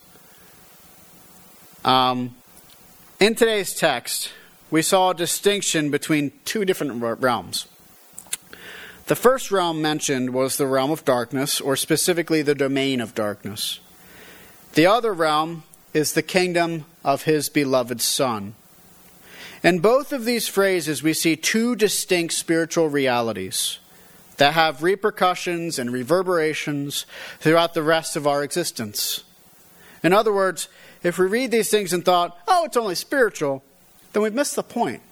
Um, 1.85 2.35
in 3.20 3.35
today's 3.35 3.75
text, 3.75 4.32
we 4.70 4.82
saw 4.82 5.11
a 5.11 5.14
distinction 5.14 5.90
between 5.90 6.32
two 6.44 6.64
different 6.64 7.02
realms. 7.20 7.66
The 9.06 9.16
first 9.16 9.50
realm 9.50 9.80
mentioned 9.80 10.35
was 10.35 10.56
the 10.56 10.66
realm 10.66 10.90
of 10.90 11.04
darkness, 11.04 11.61
or 11.61 11.76
specifically 11.76 12.42
the 12.42 12.54
domain 12.54 13.00
of 13.00 13.14
darkness. 13.14 13.80
The 14.75 14.87
other 14.87 15.14
realm 15.14 15.62
is 15.94 16.12
the 16.12 16.23
kingdom 16.23 16.85
of 17.02 17.23
his 17.23 17.49
beloved 17.49 18.02
Son. 18.02 18.54
In 19.62 19.78
both 19.80 20.12
of 20.12 20.25
these 20.25 20.47
phrases, 20.47 21.02
we 21.02 21.14
see 21.14 21.37
two 21.37 21.75
distinct 21.75 22.35
spiritual 22.35 22.88
realities 22.88 23.78
that 24.37 24.54
have 24.54 24.82
repercussions 24.82 25.78
and 25.78 25.90
reverberations 25.90 27.06
throughout 27.40 27.75
the 27.75 27.82
rest 27.82 28.14
of 28.14 28.26
our 28.26 28.44
existence. 28.44 29.25
In 30.02 30.12
other 30.12 30.32
words, 30.32 30.68
if 31.02 31.19
we 31.19 31.26
read 31.26 31.50
these 31.50 31.71
things 31.71 31.93
and 31.93 32.05
thought, 32.05 32.38
oh, 32.47 32.64
it's 32.64 32.76
only 32.76 32.95
spiritual, 32.95 33.62
then 34.12 34.23
we've 34.23 34.35
missed 34.35 34.57
the 34.57 34.62
point. 34.62 35.02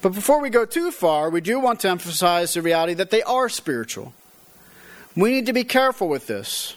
But 0.00 0.14
before 0.14 0.40
we 0.40 0.50
go 0.50 0.64
too 0.64 0.90
far, 0.90 1.30
we 1.30 1.40
do 1.40 1.60
want 1.60 1.80
to 1.80 1.88
emphasize 1.88 2.54
the 2.54 2.62
reality 2.62 2.94
that 2.94 3.10
they 3.10 3.22
are 3.22 3.48
spiritual. 3.48 4.12
We 5.14 5.30
need 5.30 5.46
to 5.46 5.52
be 5.52 5.64
careful 5.64 6.08
with 6.08 6.26
this. 6.26 6.76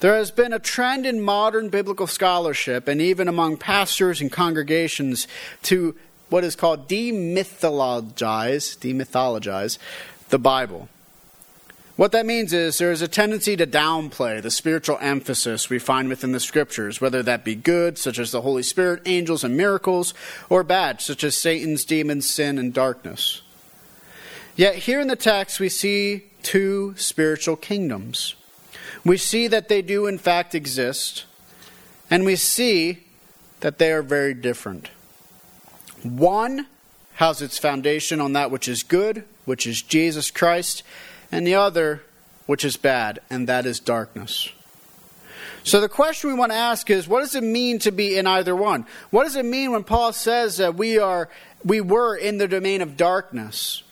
There 0.00 0.14
has 0.16 0.30
been 0.30 0.52
a 0.52 0.58
trend 0.58 1.06
in 1.06 1.20
modern 1.20 1.70
biblical 1.70 2.06
scholarship 2.06 2.86
and 2.88 3.00
even 3.00 3.26
among 3.28 3.56
pastors 3.56 4.20
and 4.20 4.30
congregations 4.30 5.26
to 5.64 5.96
what 6.28 6.44
is 6.44 6.54
called 6.54 6.88
demythologize, 6.88 8.78
demythologize 8.78 9.78
the 10.28 10.38
Bible. 10.38 10.88
What 11.98 12.12
that 12.12 12.26
means 12.26 12.52
is 12.52 12.78
there 12.78 12.92
is 12.92 13.02
a 13.02 13.08
tendency 13.08 13.56
to 13.56 13.66
downplay 13.66 14.40
the 14.40 14.52
spiritual 14.52 14.98
emphasis 15.00 15.68
we 15.68 15.80
find 15.80 16.08
within 16.08 16.30
the 16.30 16.38
scriptures, 16.38 17.00
whether 17.00 17.24
that 17.24 17.44
be 17.44 17.56
good, 17.56 17.98
such 17.98 18.20
as 18.20 18.30
the 18.30 18.42
Holy 18.42 18.62
Spirit, 18.62 19.02
angels, 19.04 19.42
and 19.42 19.56
miracles, 19.56 20.14
or 20.48 20.62
bad, 20.62 21.00
such 21.00 21.24
as 21.24 21.36
Satan's 21.36 21.84
demons, 21.84 22.30
sin, 22.30 22.56
and 22.56 22.72
darkness. 22.72 23.42
Yet 24.54 24.76
here 24.76 25.00
in 25.00 25.08
the 25.08 25.16
text, 25.16 25.58
we 25.58 25.68
see 25.68 26.26
two 26.44 26.94
spiritual 26.96 27.56
kingdoms. 27.56 28.36
We 29.04 29.16
see 29.16 29.48
that 29.48 29.68
they 29.68 29.82
do, 29.82 30.06
in 30.06 30.18
fact, 30.18 30.54
exist, 30.54 31.24
and 32.08 32.24
we 32.24 32.36
see 32.36 33.08
that 33.58 33.78
they 33.78 33.90
are 33.90 34.02
very 34.02 34.34
different. 34.34 34.90
One 36.04 36.68
has 37.14 37.42
its 37.42 37.58
foundation 37.58 38.20
on 38.20 38.34
that 38.34 38.52
which 38.52 38.68
is 38.68 38.84
good, 38.84 39.24
which 39.46 39.66
is 39.66 39.82
Jesus 39.82 40.30
Christ, 40.30 40.84
and 41.30 41.46
the 41.46 41.54
other, 41.54 42.02
which 42.46 42.64
is 42.64 42.76
bad, 42.76 43.20
and 43.28 43.48
that 43.48 43.66
is 43.66 43.80
darkness. 43.80 44.50
So 45.64 45.80
the 45.80 45.88
question 45.88 46.30
we 46.30 46.36
want 46.36 46.52
to 46.52 46.56
ask 46.56 46.88
is 46.88 47.06
what 47.06 47.20
does 47.20 47.34
it 47.34 47.42
mean 47.42 47.78
to 47.80 47.92
be 47.92 48.16
in 48.16 48.26
either 48.26 48.56
one? 48.56 48.86
What 49.10 49.24
does 49.24 49.36
it 49.36 49.44
mean 49.44 49.72
when 49.72 49.84
Paul 49.84 50.12
says 50.12 50.56
that 50.56 50.76
we 50.76 50.98
are 50.98 51.28
we 51.64 51.80
were 51.80 52.16
in 52.16 52.38
the 52.38 52.48
domain 52.48 52.80
of 52.80 52.96
darkness? 52.96 53.82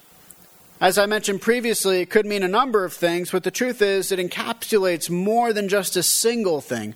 As 0.81 0.99
I 0.99 1.07
mentioned 1.07 1.40
previously, 1.40 2.00
it 2.00 2.11
could 2.11 2.26
mean 2.26 2.43
a 2.43 2.49
number 2.49 2.85
of 2.85 2.93
things, 2.93 3.31
but 3.31 3.45
the 3.45 3.50
truth 3.50 3.81
is 3.81 4.12
it 4.12 4.19
encapsulates 4.19 5.09
more 5.09 5.52
than 5.52 5.69
just 5.69 5.97
a 5.97 6.02
single 6.02 6.61
thing. 6.61 6.95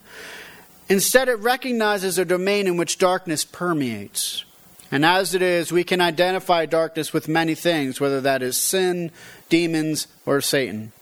Instead, 0.88 1.28
it 1.28 1.36
recognizes 1.36 2.18
a 2.18 2.24
domain 2.24 2.66
in 2.66 2.76
which 2.76 2.98
darkness 2.98 3.44
permeates. 3.44 4.44
And 4.90 5.04
as 5.04 5.34
it 5.34 5.42
is, 5.42 5.70
we 5.70 5.84
can 5.84 6.00
identify 6.00 6.66
darkness 6.66 7.12
with 7.12 7.28
many 7.28 7.54
things, 7.54 8.00
whether 8.00 8.20
that 8.20 8.42
is 8.42 8.56
sin, 8.56 9.12
demons, 9.48 10.08
or 10.26 10.40
Satan. 10.40 10.92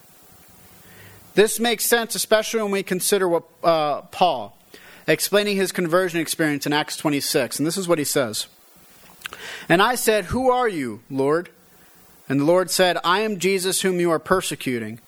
This 1.34 1.58
makes 1.58 1.86
sense, 1.86 2.14
especially 2.14 2.62
when 2.62 2.72
we 2.72 2.82
consider 2.82 3.28
what 3.28 3.44
uh, 3.62 4.02
Paul, 4.02 4.58
explaining 5.06 5.56
his 5.56 5.72
conversion 5.72 6.20
experience 6.20 6.66
in 6.66 6.72
Acts 6.72 6.96
26, 6.96 7.58
and 7.58 7.66
this 7.66 7.76
is 7.76 7.88
what 7.88 7.98
he 7.98 8.04
says. 8.04 8.48
And 9.68 9.80
I 9.80 9.94
said, 9.94 10.26
Who 10.26 10.50
are 10.50 10.68
you, 10.68 11.00
Lord? 11.10 11.50
And 12.28 12.40
the 12.40 12.44
Lord 12.44 12.70
said, 12.70 12.98
I 13.04 13.20
am 13.20 13.38
Jesus 13.38 13.80
whom 13.80 14.00
you 14.00 14.10
are 14.10 14.18
persecuting. 14.18 15.00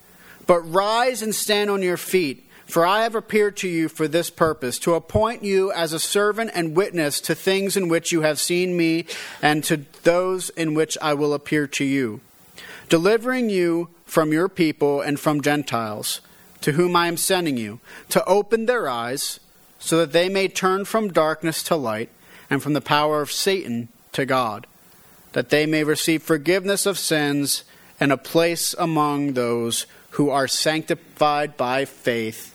But 0.47 0.61
rise 0.61 1.23
and 1.23 1.35
stand 1.35 1.69
on 1.69 1.83
your 1.83 1.97
feet, 1.97 2.49
for 2.71 2.87
I 2.87 3.03
have 3.03 3.15
appeared 3.15 3.57
to 3.59 3.69
you 3.69 3.89
for 3.89 4.09
this 4.09 4.31
purpose, 4.31 4.79
to 4.81 4.95
appoint 4.95 5.43
you 5.43 5.73
as 5.73 5.93
a 5.93 5.99
servant 5.99 6.50
and 6.55 6.77
witness 6.77 7.21
to 7.23 7.35
things 7.35 7.77
in 7.77 7.89
which 7.89 8.12
you 8.12 8.23
have 8.23 8.41
seen 8.41 8.77
me, 8.77 9.07
and 9.43 9.62
to 9.65 9.85
those 10.03 10.50
in 10.50 10.75
which 10.75 10.97
I 11.03 11.15
will 11.15 11.35
appear 11.35 11.67
to 11.67 11.85
you, 11.85 12.21
delivering 12.89 13.50
you 13.50 13.89
from 14.05 14.33
your 14.33 14.49
people 14.49 15.00
and 15.00 15.19
from 15.19 15.41
Gentiles, 15.41 16.21
to 16.61 16.73
whom 16.73 16.97
I 16.97 17.07
am 17.07 17.17
sending 17.17 17.57
you, 17.57 17.81
to 18.11 18.25
open 18.25 18.67
their 18.67 18.89
eyes, 18.89 19.41
so 19.79 19.99
that 19.99 20.12
they 20.12 20.29
may 20.29 20.49
turn 20.49 20.85
from 20.85 21.12
darkness 21.12 21.62
to 21.65 21.77
light, 21.77 22.11
and 22.49 22.62
from 22.62 22.73
the 22.73 22.81
power 22.81 23.23
of 23.23 23.33
Satan 23.33 23.89
to 24.12 24.27
God 24.27 24.67
that 25.33 25.50
they 25.50 25.67
may 25.67 25.85
receive 25.85 26.23
forgiveness 26.23 26.87
of 26.87 26.99
sins 26.99 27.65
and 27.99 28.12
a 28.12 28.17
place 28.17 28.75
among 28.79 29.35
those 29.35 29.87
who 30.11 30.31
are 30.31 30.49
sanctified 30.49 31.57
by 31.57 31.85
faith 31.85 32.55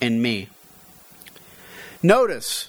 in 0.00 0.20
me. 0.20 0.48
Notice, 2.02 2.68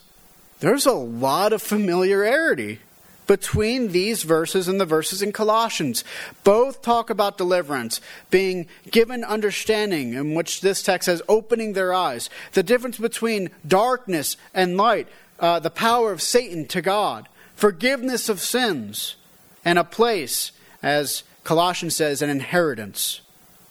there's 0.60 0.86
a 0.86 0.94
lot 0.94 1.54
of 1.54 1.62
familiarity 1.62 2.80
between 3.28 3.92
these 3.92 4.24
verses 4.24 4.68
and 4.68 4.80
the 4.80 4.86
verses 4.86 5.22
in 5.22 5.32
Colossians. 5.32 6.04
Both 6.44 6.82
talk 6.82 7.10
about 7.10 7.38
deliverance, 7.38 8.02
being 8.32 8.68
given 8.90 9.24
understanding, 9.24 10.14
in 10.14 10.34
which 10.34 10.62
this 10.62 10.82
text 10.82 11.06
says 11.06 11.22
opening 11.28 11.74
their 11.74 11.94
eyes. 11.94 12.30
The 12.54 12.64
difference 12.64 12.98
between 12.98 13.50
darkness 13.68 14.38
and 14.54 14.78
light, 14.78 15.08
uh, 15.40 15.60
the 15.60 15.70
power 15.70 16.12
of 16.12 16.22
Satan 16.22 16.66
to 16.68 16.82
God, 16.82 17.28
forgiveness 17.54 18.30
of 18.30 18.40
sins 18.40 19.18
and 19.66 19.78
a 19.78 19.84
place, 19.84 20.54
as 20.82 21.24
Colossians 21.44 21.96
says, 21.96 22.22
an 22.22 22.30
inheritance 22.30 23.22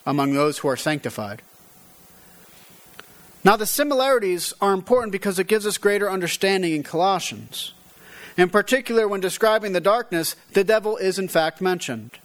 among 0.05 0.35
those 0.35 0.59
who 0.59 0.69
are 0.69 0.77
sanctified. 0.77 1.43
Now, 3.47 3.57
the 3.57 3.65
similarities 3.65 4.53
are 4.61 4.75
important 4.75 5.13
because 5.13 5.39
it 5.39 5.47
gives 5.47 5.69
us 5.69 5.79
greater 5.79 6.11
understanding 6.11 6.73
in 6.73 6.83
Colossians. 6.83 7.75
In 8.37 8.51
particular, 8.51 9.07
when 9.07 9.21
describing 9.21 9.73
the 9.73 9.81
darkness, 9.81 10.35
the 10.55 10.65
devil 10.65 10.97
is 10.97 11.17
in 11.17 11.29
fact 11.29 11.61
mentioned. 11.61 12.19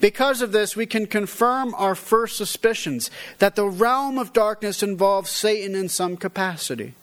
Because 0.00 0.42
of 0.42 0.50
this, 0.50 0.74
we 0.74 0.84
can 0.84 1.06
confirm 1.06 1.76
our 1.76 1.94
first 1.94 2.36
suspicions 2.36 3.08
that 3.38 3.54
the 3.54 3.68
realm 3.68 4.18
of 4.18 4.32
darkness 4.32 4.82
involves 4.82 5.30
Satan 5.30 5.76
in 5.76 5.88
some 5.88 6.16
capacity. 6.16 6.94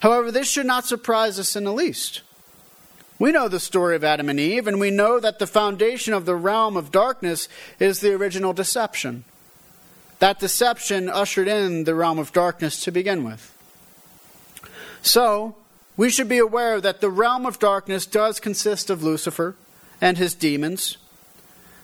However, 0.00 0.32
this 0.32 0.50
should 0.50 0.66
not 0.66 0.84
surprise 0.84 1.38
us 1.38 1.54
in 1.54 1.62
the 1.62 1.72
least. 1.72 2.22
We 3.20 3.30
know 3.30 3.46
the 3.46 3.60
story 3.60 3.94
of 3.94 4.02
Adam 4.02 4.28
and 4.28 4.40
Eve, 4.40 4.66
and 4.66 4.80
we 4.80 4.90
know 4.90 5.20
that 5.20 5.38
the 5.38 5.46
foundation 5.46 6.14
of 6.14 6.26
the 6.26 6.34
realm 6.34 6.76
of 6.76 6.90
darkness 6.90 7.48
is 7.78 8.00
the 8.00 8.12
original 8.12 8.52
deception. 8.52 9.22
That 10.20 10.38
deception 10.38 11.08
ushered 11.08 11.48
in 11.48 11.84
the 11.84 11.94
realm 11.94 12.18
of 12.18 12.32
darkness 12.32 12.82
to 12.84 12.92
begin 12.92 13.24
with. 13.24 13.54
So, 15.02 15.56
we 15.96 16.08
should 16.08 16.28
be 16.28 16.38
aware 16.38 16.80
that 16.80 17.00
the 17.00 17.10
realm 17.10 17.44
of 17.44 17.58
darkness 17.58 18.06
does 18.06 18.40
consist 18.40 18.88
of 18.88 19.02
Lucifer 19.02 19.54
and 20.00 20.16
his 20.16 20.34
demons. 20.34 20.96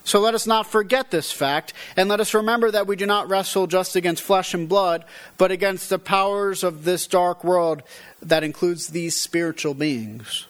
So 0.05 0.21
let 0.21 0.35
us 0.35 0.47
not 0.47 0.67
forget 0.69 1.11
this 1.11 1.33
fact, 1.33 1.73
and 1.97 2.09
let 2.09 2.21
us 2.21 2.33
remember 2.33 2.71
that 2.71 2.87
we 2.87 2.95
do 2.95 3.07
not 3.07 3.29
wrestle 3.29 3.67
just 3.67 3.97
against 3.97 4.23
flesh 4.23 4.55
and 4.55 4.69
blood, 4.69 5.05
but 5.37 5.51
against 5.51 5.91
the 5.91 5.99
powers 5.99 6.63
of 6.63 6.85
this 6.85 7.09
dark 7.09 7.43
world 7.43 7.83
that 8.23 8.45
includes 8.45 8.87
these 8.87 9.17
spiritual 9.17 9.75
beings. 9.75 10.47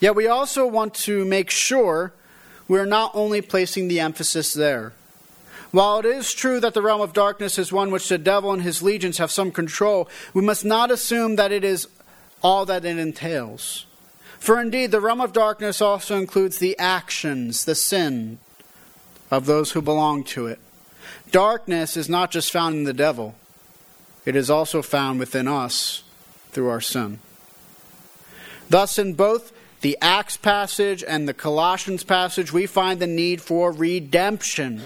Yet 0.00 0.16
we 0.16 0.26
also 0.26 0.66
want 0.66 0.94
to 0.94 1.24
make 1.26 1.50
sure 1.50 2.14
we're 2.66 2.86
not 2.86 3.10
only 3.14 3.42
placing 3.42 3.88
the 3.88 4.00
emphasis 4.00 4.54
there. 4.54 4.94
While 5.74 5.98
it 5.98 6.06
is 6.06 6.32
true 6.32 6.60
that 6.60 6.72
the 6.72 6.82
realm 6.82 7.00
of 7.00 7.12
darkness 7.12 7.58
is 7.58 7.72
one 7.72 7.90
which 7.90 8.08
the 8.08 8.16
devil 8.16 8.52
and 8.52 8.62
his 8.62 8.80
legions 8.80 9.18
have 9.18 9.32
some 9.32 9.50
control, 9.50 10.08
we 10.32 10.40
must 10.40 10.64
not 10.64 10.92
assume 10.92 11.34
that 11.34 11.50
it 11.50 11.64
is 11.64 11.88
all 12.44 12.64
that 12.66 12.84
it 12.84 12.96
entails. 12.96 13.84
For 14.38 14.60
indeed, 14.60 14.92
the 14.92 15.00
realm 15.00 15.20
of 15.20 15.32
darkness 15.32 15.82
also 15.82 16.16
includes 16.16 16.58
the 16.58 16.78
actions, 16.78 17.64
the 17.64 17.74
sin 17.74 18.38
of 19.32 19.46
those 19.46 19.72
who 19.72 19.82
belong 19.82 20.22
to 20.26 20.46
it. 20.46 20.60
Darkness 21.32 21.96
is 21.96 22.08
not 22.08 22.30
just 22.30 22.52
found 22.52 22.76
in 22.76 22.84
the 22.84 22.92
devil, 22.92 23.34
it 24.24 24.36
is 24.36 24.50
also 24.50 24.80
found 24.80 25.18
within 25.18 25.48
us 25.48 26.04
through 26.52 26.68
our 26.68 26.80
sin. 26.80 27.18
Thus, 28.70 28.96
in 28.96 29.14
both 29.14 29.52
the 29.80 29.98
Acts 30.00 30.36
passage 30.36 31.02
and 31.02 31.28
the 31.28 31.34
Colossians 31.34 32.04
passage, 32.04 32.52
we 32.52 32.66
find 32.66 33.00
the 33.00 33.08
need 33.08 33.42
for 33.42 33.72
redemption. 33.72 34.80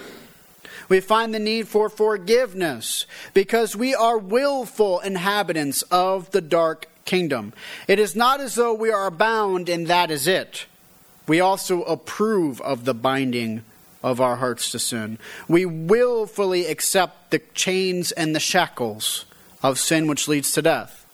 We 0.88 1.00
find 1.00 1.34
the 1.34 1.38
need 1.38 1.68
for 1.68 1.88
forgiveness 1.88 3.06
because 3.34 3.76
we 3.76 3.94
are 3.94 4.18
willful 4.18 5.00
inhabitants 5.00 5.82
of 5.82 6.30
the 6.30 6.40
dark 6.40 6.86
kingdom. 7.04 7.52
It 7.86 7.98
is 7.98 8.16
not 8.16 8.40
as 8.40 8.54
though 8.54 8.74
we 8.74 8.90
are 8.90 9.10
bound 9.10 9.68
and 9.68 9.86
that 9.86 10.10
is 10.10 10.26
it. 10.26 10.66
We 11.26 11.40
also 11.40 11.82
approve 11.82 12.60
of 12.62 12.84
the 12.84 12.94
binding 12.94 13.64
of 14.02 14.20
our 14.20 14.36
hearts 14.36 14.70
to 14.70 14.78
sin. 14.78 15.18
We 15.46 15.66
willfully 15.66 16.66
accept 16.66 17.30
the 17.30 17.40
chains 17.54 18.12
and 18.12 18.34
the 18.34 18.40
shackles 18.40 19.26
of 19.62 19.78
sin 19.78 20.06
which 20.06 20.28
leads 20.28 20.52
to 20.52 20.62
death. 20.62 21.04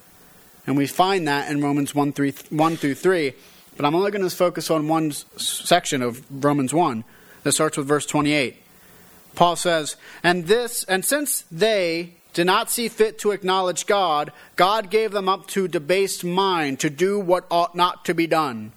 And 0.66 0.76
we 0.76 0.86
find 0.86 1.26
that 1.26 1.50
in 1.50 1.62
Romans 1.62 1.94
1, 1.94 2.12
3, 2.12 2.32
1 2.50 2.76
through 2.76 2.94
3 2.94 3.34
but 3.76 3.84
I'm 3.84 3.94
only 3.94 4.10
going 4.10 4.22
to 4.22 4.34
focus 4.34 4.70
on 4.70 4.88
one 4.88 5.10
section 5.10 6.02
of 6.02 6.24
Romans 6.44 6.72
1 6.72 7.04
that 7.42 7.52
starts 7.52 7.76
with 7.76 7.86
verse 7.86 8.06
28. 8.06 8.56
Paul 9.34 9.56
says, 9.56 9.96
And 10.22 10.46
this, 10.46 10.84
and 10.84 11.04
since 11.04 11.44
they 11.50 12.14
did 12.32 12.46
not 12.46 12.70
see 12.70 12.88
fit 12.88 13.18
to 13.20 13.30
acknowledge 13.30 13.86
God, 13.86 14.32
God 14.56 14.90
gave 14.90 15.12
them 15.12 15.28
up 15.28 15.46
to 15.48 15.68
debased 15.68 16.24
mind 16.24 16.80
to 16.80 16.90
do 16.90 17.18
what 17.18 17.46
ought 17.50 17.74
not 17.74 18.04
to 18.06 18.14
be 18.14 18.26
done. 18.26 18.72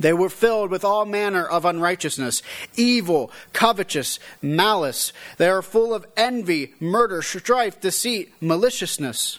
They 0.00 0.12
were 0.12 0.30
filled 0.30 0.70
with 0.70 0.84
all 0.84 1.04
manner 1.04 1.44
of 1.44 1.64
unrighteousness, 1.64 2.42
evil, 2.76 3.30
covetous, 3.52 4.18
malice. 4.40 5.12
They 5.36 5.48
are 5.48 5.62
full 5.62 5.94
of 5.94 6.06
envy, 6.16 6.74
murder, 6.80 7.22
strife, 7.22 7.80
deceit, 7.80 8.32
maliciousness. 8.40 9.38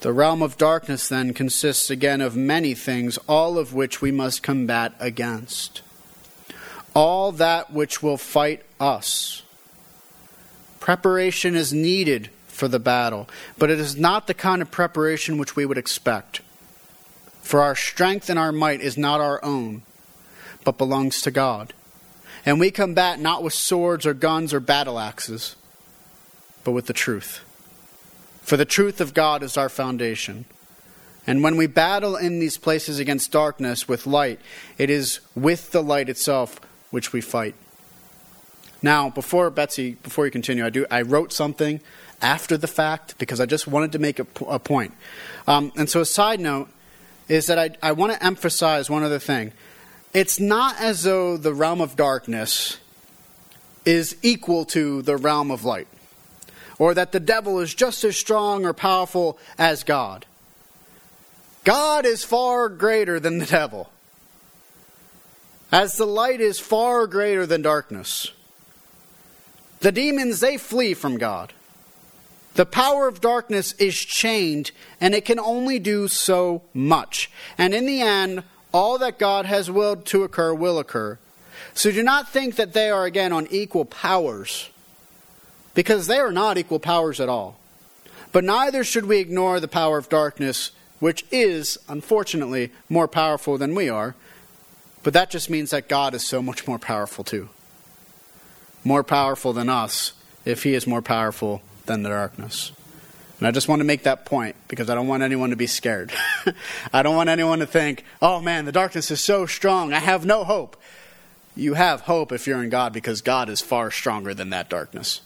The 0.00 0.12
realm 0.12 0.42
of 0.42 0.56
darkness, 0.56 1.08
then, 1.08 1.34
consists 1.34 1.90
again 1.90 2.20
of 2.20 2.36
many 2.36 2.74
things, 2.74 3.18
all 3.26 3.58
of 3.58 3.74
which 3.74 4.00
we 4.00 4.12
must 4.12 4.44
combat 4.44 4.94
against. 5.00 5.82
All 6.94 7.32
that 7.32 7.72
which 7.72 8.00
will 8.02 8.16
fight 8.16 8.62
us. 8.78 9.42
Preparation 10.78 11.56
is 11.56 11.72
needed 11.72 12.30
for 12.46 12.68
the 12.68 12.78
battle, 12.78 13.28
but 13.58 13.70
it 13.70 13.80
is 13.80 13.96
not 13.96 14.28
the 14.28 14.34
kind 14.34 14.62
of 14.62 14.70
preparation 14.70 15.36
which 15.36 15.56
we 15.56 15.66
would 15.66 15.78
expect. 15.78 16.42
For 17.42 17.60
our 17.60 17.74
strength 17.74 18.30
and 18.30 18.38
our 18.38 18.52
might 18.52 18.80
is 18.80 18.96
not 18.96 19.20
our 19.20 19.44
own, 19.44 19.82
but 20.64 20.78
belongs 20.78 21.22
to 21.22 21.30
God. 21.32 21.72
And 22.46 22.60
we 22.60 22.70
combat 22.70 23.18
not 23.18 23.42
with 23.42 23.52
swords 23.52 24.06
or 24.06 24.14
guns 24.14 24.54
or 24.54 24.60
battle 24.60 24.98
axes, 24.98 25.56
but 26.62 26.72
with 26.72 26.86
the 26.86 26.92
truth. 26.92 27.44
For 28.48 28.56
the 28.56 28.64
truth 28.64 29.02
of 29.02 29.12
God 29.12 29.42
is 29.42 29.58
our 29.58 29.68
foundation. 29.68 30.46
And 31.26 31.42
when 31.42 31.58
we 31.58 31.66
battle 31.66 32.16
in 32.16 32.38
these 32.38 32.56
places 32.56 32.98
against 32.98 33.30
darkness 33.30 33.86
with 33.86 34.06
light, 34.06 34.40
it 34.78 34.88
is 34.88 35.20
with 35.34 35.70
the 35.72 35.82
light 35.82 36.08
itself 36.08 36.58
which 36.90 37.12
we 37.12 37.20
fight. 37.20 37.54
Now, 38.80 39.10
before 39.10 39.50
Betsy, 39.50 39.98
before 40.02 40.24
you 40.24 40.30
continue, 40.30 40.64
I 40.64 40.70
do 40.70 40.86
I 40.90 41.02
wrote 41.02 41.30
something 41.30 41.82
after 42.22 42.56
the 42.56 42.66
fact 42.66 43.18
because 43.18 43.38
I 43.38 43.44
just 43.44 43.66
wanted 43.66 43.92
to 43.92 43.98
make 43.98 44.18
a, 44.18 44.26
a 44.46 44.58
point. 44.58 44.94
Um, 45.46 45.70
and 45.76 45.90
so, 45.90 46.00
a 46.00 46.06
side 46.06 46.40
note 46.40 46.70
is 47.28 47.48
that 47.48 47.58
I, 47.58 47.76
I 47.82 47.92
want 47.92 48.14
to 48.14 48.24
emphasize 48.24 48.88
one 48.88 49.02
other 49.02 49.18
thing. 49.18 49.52
It's 50.14 50.40
not 50.40 50.80
as 50.80 51.02
though 51.02 51.36
the 51.36 51.52
realm 51.52 51.82
of 51.82 51.96
darkness 51.96 52.78
is 53.84 54.16
equal 54.22 54.64
to 54.72 55.02
the 55.02 55.18
realm 55.18 55.50
of 55.50 55.66
light, 55.66 55.88
or 56.78 56.94
that 56.94 57.12
the 57.12 57.20
devil 57.20 57.60
is 57.60 57.74
just 57.74 58.04
as 58.04 58.16
strong 58.16 58.64
or 58.64 58.72
powerful 58.72 59.38
as 59.58 59.84
God. 59.84 60.24
God 61.64 62.06
is 62.06 62.24
far 62.24 62.68
greater 62.68 63.20
than 63.20 63.38
the 63.38 63.46
devil, 63.46 63.90
as 65.70 65.96
the 65.96 66.06
light 66.06 66.40
is 66.40 66.58
far 66.58 67.06
greater 67.06 67.44
than 67.44 67.62
darkness. 67.62 68.32
The 69.80 69.92
demons, 69.92 70.40
they 70.40 70.56
flee 70.56 70.94
from 70.94 71.18
God. 71.18 71.52
The 72.54 72.66
power 72.66 73.06
of 73.06 73.20
darkness 73.20 73.72
is 73.74 73.96
chained, 73.96 74.72
and 75.00 75.14
it 75.14 75.24
can 75.24 75.38
only 75.38 75.78
do 75.78 76.08
so 76.08 76.62
much. 76.74 77.30
And 77.56 77.72
in 77.72 77.86
the 77.86 78.00
end, 78.00 78.42
all 78.72 78.98
that 78.98 79.18
God 79.18 79.46
has 79.46 79.70
willed 79.70 80.06
to 80.06 80.24
occur 80.24 80.52
will 80.52 80.78
occur. 80.78 81.18
So 81.74 81.92
do 81.92 82.02
not 82.02 82.28
think 82.28 82.56
that 82.56 82.72
they 82.72 82.90
are 82.90 83.04
again 83.04 83.32
on 83.32 83.46
equal 83.50 83.84
powers, 83.84 84.70
because 85.78 86.08
they 86.08 86.18
are 86.18 86.32
not 86.32 86.58
equal 86.58 86.80
powers 86.80 87.20
at 87.20 87.28
all. 87.28 87.56
But 88.32 88.42
neither 88.42 88.82
should 88.82 89.06
we 89.06 89.18
ignore 89.18 89.60
the 89.60 89.68
power 89.68 89.96
of 89.96 90.08
darkness, 90.08 90.72
which 90.98 91.24
is, 91.30 91.78
unfortunately, 91.86 92.72
more 92.88 93.06
powerful 93.06 93.56
than 93.58 93.76
we 93.76 93.88
are. 93.88 94.16
But 95.04 95.12
that 95.12 95.30
just 95.30 95.48
means 95.48 95.70
that 95.70 95.88
God 95.88 96.14
is 96.14 96.26
so 96.26 96.42
much 96.42 96.66
more 96.66 96.80
powerful 96.80 97.22
too. 97.22 97.50
More 98.82 99.04
powerful 99.04 99.52
than 99.52 99.68
us, 99.68 100.14
if 100.44 100.64
He 100.64 100.74
is 100.74 100.84
more 100.84 101.00
powerful 101.00 101.62
than 101.86 102.02
the 102.02 102.08
darkness. 102.08 102.72
And 103.38 103.46
I 103.46 103.52
just 103.52 103.68
want 103.68 103.78
to 103.78 103.86
make 103.86 104.02
that 104.02 104.24
point 104.24 104.56
because 104.66 104.90
I 104.90 104.96
don't 104.96 105.06
want 105.06 105.22
anyone 105.22 105.50
to 105.50 105.56
be 105.56 105.68
scared. 105.68 106.12
I 106.92 107.04
don't 107.04 107.14
want 107.14 107.28
anyone 107.28 107.60
to 107.60 107.66
think, 107.66 108.04
oh 108.20 108.40
man, 108.40 108.64
the 108.64 108.72
darkness 108.72 109.12
is 109.12 109.20
so 109.20 109.46
strong, 109.46 109.92
I 109.92 110.00
have 110.00 110.26
no 110.26 110.42
hope. 110.42 110.76
You 111.54 111.74
have 111.74 112.00
hope 112.00 112.32
if 112.32 112.48
you're 112.48 112.64
in 112.64 112.68
God 112.68 112.92
because 112.92 113.20
God 113.20 113.48
is 113.48 113.60
far 113.60 113.92
stronger 113.92 114.34
than 114.34 114.50
that 114.50 114.68
darkness. 114.68 115.20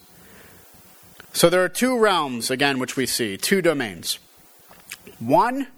So 1.32 1.48
there 1.48 1.64
are 1.64 1.68
two 1.68 1.98
realms, 1.98 2.50
again, 2.50 2.78
which 2.78 2.96
we 2.96 3.06
see, 3.06 3.36
two 3.36 3.62
domains. 3.62 4.18
One 5.18 5.68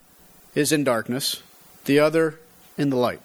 is 0.55 0.73
in 0.73 0.85
darkness, 0.85 1.43
the 1.85 2.01
other 2.01 2.41
in 2.77 2.91
the 2.91 2.97
light. 2.97 3.21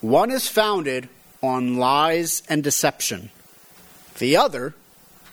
One 0.00 0.30
is 0.30 0.48
founded 0.48 1.08
on 1.42 1.76
lies 1.76 2.42
and 2.48 2.62
deception, 2.62 3.30
the 4.18 4.36
other 4.36 4.74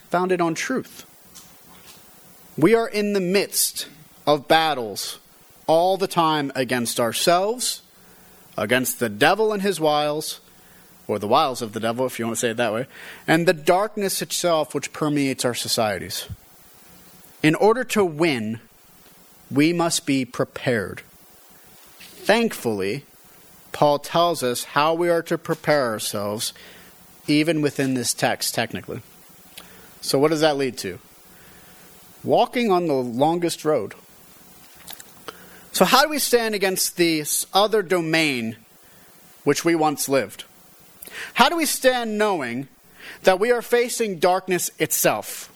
founded 0.10 0.42
on 0.42 0.54
truth. 0.54 1.06
We 2.58 2.76
are 2.76 2.88
in 2.88 3.14
the 3.14 3.20
midst 3.20 3.90
of 4.28 4.48
battles 4.48 5.20
all 5.68 5.98
the 5.98 6.08
time 6.08 6.52
against 6.56 7.00
ourselves, 7.00 7.82
against 8.58 9.00
the 9.00 9.10
devil 9.10 9.52
and 9.52 9.62
his 9.62 9.80
wiles, 9.80 10.40
or 11.08 11.20
the 11.20 11.28
wiles 11.28 11.62
of 11.62 11.74
the 11.74 11.80
devil, 11.80 12.06
if 12.06 12.20
you 12.20 12.26
want 12.26 12.38
to 12.38 12.40
say 12.40 12.50
it 12.52 12.58
that 12.58 12.74
way, 12.74 12.88
and 13.28 13.48
the 13.48 13.54
darkness 13.54 14.22
itself 14.22 14.74
which 14.74 14.94
permeates 14.94 15.46
our 15.46 15.54
societies. 15.54 16.28
In 17.44 17.56
order 17.56 17.84
to 17.84 18.04
win, 18.04 18.60
we 19.52 19.72
must 19.72 20.06
be 20.06 20.26
prepared. 20.26 21.02
Thankfully, 22.00 23.06
Paul 23.72 24.00
tells 24.00 24.42
us 24.42 24.64
how 24.64 24.94
we 24.94 25.10
are 25.10 25.22
to 25.24 25.38
prepare 25.38 25.92
ourselves, 25.92 26.54
even 27.28 27.62
within 27.62 27.94
this 27.94 28.14
text, 28.14 28.56
technically. 28.56 29.02
So, 30.02 30.18
what 30.18 30.32
does 30.32 30.42
that 30.42 30.58
lead 30.58 30.78
to? 30.80 31.00
walking 32.26 32.72
on 32.72 32.88
the 32.88 32.94
longest 32.94 33.64
road. 33.64 33.94
So, 35.72 35.86
how 35.86 36.04
do 36.04 36.10
we 36.10 36.20
stand 36.20 36.56
against 36.56 36.98
this 36.98 37.46
other 37.54 37.82
domain 37.82 38.58
which 39.44 39.64
we 39.64 39.76
once 39.76 40.10
lived? 40.10 40.46
How 41.36 41.50
do 41.50 41.58
we 41.58 41.66
stand 41.66 42.18
knowing 42.18 42.68
that 43.24 43.40
we 43.40 43.52
are 43.52 43.62
facing 43.62 44.20
darkness 44.20 44.72
itself? 44.80 45.52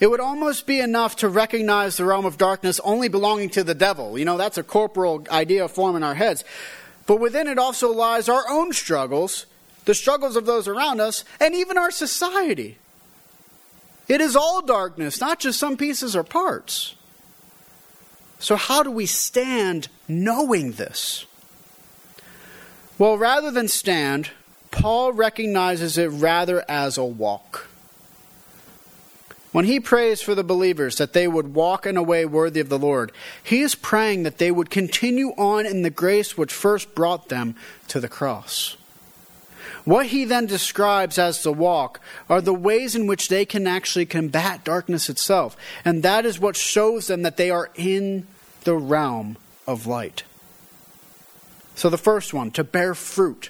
It 0.00 0.08
would 0.08 0.20
almost 0.20 0.66
be 0.66 0.80
enough 0.80 1.16
to 1.16 1.28
recognize 1.28 1.98
the 1.98 2.06
realm 2.06 2.24
of 2.24 2.38
darkness 2.38 2.80
only 2.80 3.08
belonging 3.08 3.50
to 3.50 3.62
the 3.62 3.74
devil. 3.74 4.18
You 4.18 4.24
know, 4.24 4.38
that's 4.38 4.56
a 4.56 4.62
corporal 4.62 5.26
idea 5.30 5.68
form 5.68 5.94
in 5.94 6.02
our 6.02 6.14
heads. 6.14 6.42
But 7.06 7.16
within 7.16 7.48
it 7.48 7.58
also 7.58 7.92
lies 7.92 8.28
our 8.28 8.44
own 8.48 8.72
struggles, 8.72 9.44
the 9.84 9.94
struggles 9.94 10.36
of 10.36 10.46
those 10.46 10.68
around 10.68 11.00
us, 11.00 11.24
and 11.38 11.54
even 11.54 11.76
our 11.76 11.90
society. 11.90 12.78
It 14.08 14.20
is 14.20 14.36
all 14.36 14.62
darkness, 14.62 15.20
not 15.20 15.38
just 15.38 15.58
some 15.58 15.76
pieces 15.76 16.16
or 16.16 16.24
parts. 16.24 16.94
So, 18.38 18.56
how 18.56 18.82
do 18.82 18.90
we 18.90 19.06
stand 19.06 19.88
knowing 20.08 20.72
this? 20.72 21.26
Well, 23.00 23.16
rather 23.16 23.50
than 23.50 23.68
stand, 23.68 24.28
Paul 24.70 25.14
recognizes 25.14 25.96
it 25.96 26.08
rather 26.08 26.62
as 26.68 26.98
a 26.98 27.04
walk. 27.04 27.66
When 29.52 29.64
he 29.64 29.80
prays 29.80 30.20
for 30.20 30.34
the 30.34 30.44
believers 30.44 30.96
that 30.96 31.14
they 31.14 31.26
would 31.26 31.54
walk 31.54 31.86
in 31.86 31.96
a 31.96 32.02
way 32.02 32.26
worthy 32.26 32.60
of 32.60 32.68
the 32.68 32.78
Lord, 32.78 33.10
he 33.42 33.62
is 33.62 33.74
praying 33.74 34.24
that 34.24 34.36
they 34.36 34.50
would 34.50 34.68
continue 34.68 35.30
on 35.38 35.64
in 35.64 35.80
the 35.80 35.88
grace 35.88 36.36
which 36.36 36.52
first 36.52 36.94
brought 36.94 37.30
them 37.30 37.54
to 37.88 38.00
the 38.00 38.08
cross. 38.08 38.76
What 39.86 40.08
he 40.08 40.26
then 40.26 40.44
describes 40.44 41.18
as 41.18 41.42
the 41.42 41.54
walk 41.54 42.00
are 42.28 42.42
the 42.42 42.52
ways 42.52 42.94
in 42.94 43.06
which 43.06 43.28
they 43.28 43.46
can 43.46 43.66
actually 43.66 44.04
combat 44.04 44.62
darkness 44.62 45.08
itself. 45.08 45.56
And 45.86 46.02
that 46.02 46.26
is 46.26 46.38
what 46.38 46.54
shows 46.54 47.06
them 47.06 47.22
that 47.22 47.38
they 47.38 47.48
are 47.48 47.70
in 47.76 48.26
the 48.64 48.76
realm 48.76 49.38
of 49.66 49.86
light. 49.86 50.24
So, 51.80 51.88
the 51.88 51.96
first 51.96 52.34
one, 52.34 52.50
to 52.50 52.62
bear 52.62 52.94
fruit. 52.94 53.48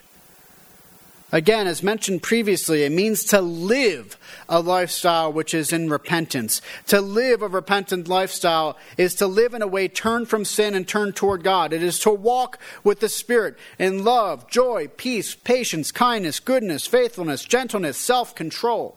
Again, 1.32 1.66
as 1.66 1.82
mentioned 1.82 2.22
previously, 2.22 2.84
it 2.84 2.92
means 2.92 3.24
to 3.24 3.40
live 3.40 4.16
a 4.48 4.60
lifestyle 4.60 5.32
which 5.32 5.52
is 5.52 5.72
in 5.72 5.90
repentance. 5.90 6.62
To 6.86 7.00
live 7.00 7.42
a 7.42 7.48
repentant 7.48 8.06
lifestyle 8.06 8.76
is 8.96 9.16
to 9.16 9.26
live 9.26 9.52
in 9.52 9.62
a 9.62 9.66
way 9.66 9.88
turned 9.88 10.28
from 10.28 10.44
sin 10.44 10.76
and 10.76 10.86
turned 10.86 11.16
toward 11.16 11.42
God. 11.42 11.72
It 11.72 11.82
is 11.82 11.98
to 12.00 12.10
walk 12.10 12.60
with 12.84 13.00
the 13.00 13.08
Spirit 13.08 13.56
in 13.80 14.04
love, 14.04 14.48
joy, 14.48 14.86
peace, 14.96 15.34
patience, 15.34 15.90
kindness, 15.90 16.38
goodness, 16.38 16.86
faithfulness, 16.86 17.44
gentleness, 17.44 17.98
self 17.98 18.36
control. 18.36 18.96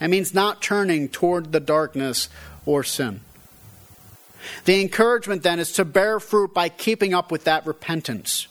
It 0.00 0.08
means 0.08 0.34
not 0.34 0.60
turning 0.60 1.10
toward 1.10 1.52
the 1.52 1.60
darkness 1.60 2.28
or 2.66 2.82
sin. 2.82 3.20
The 4.64 4.80
encouragement 4.80 5.42
then 5.42 5.58
is 5.58 5.72
to 5.72 5.84
bear 5.84 6.20
fruit 6.20 6.54
by 6.54 6.68
keeping 6.68 7.14
up 7.14 7.30
with 7.30 7.44
that 7.44 7.66
repentance. 7.66 8.48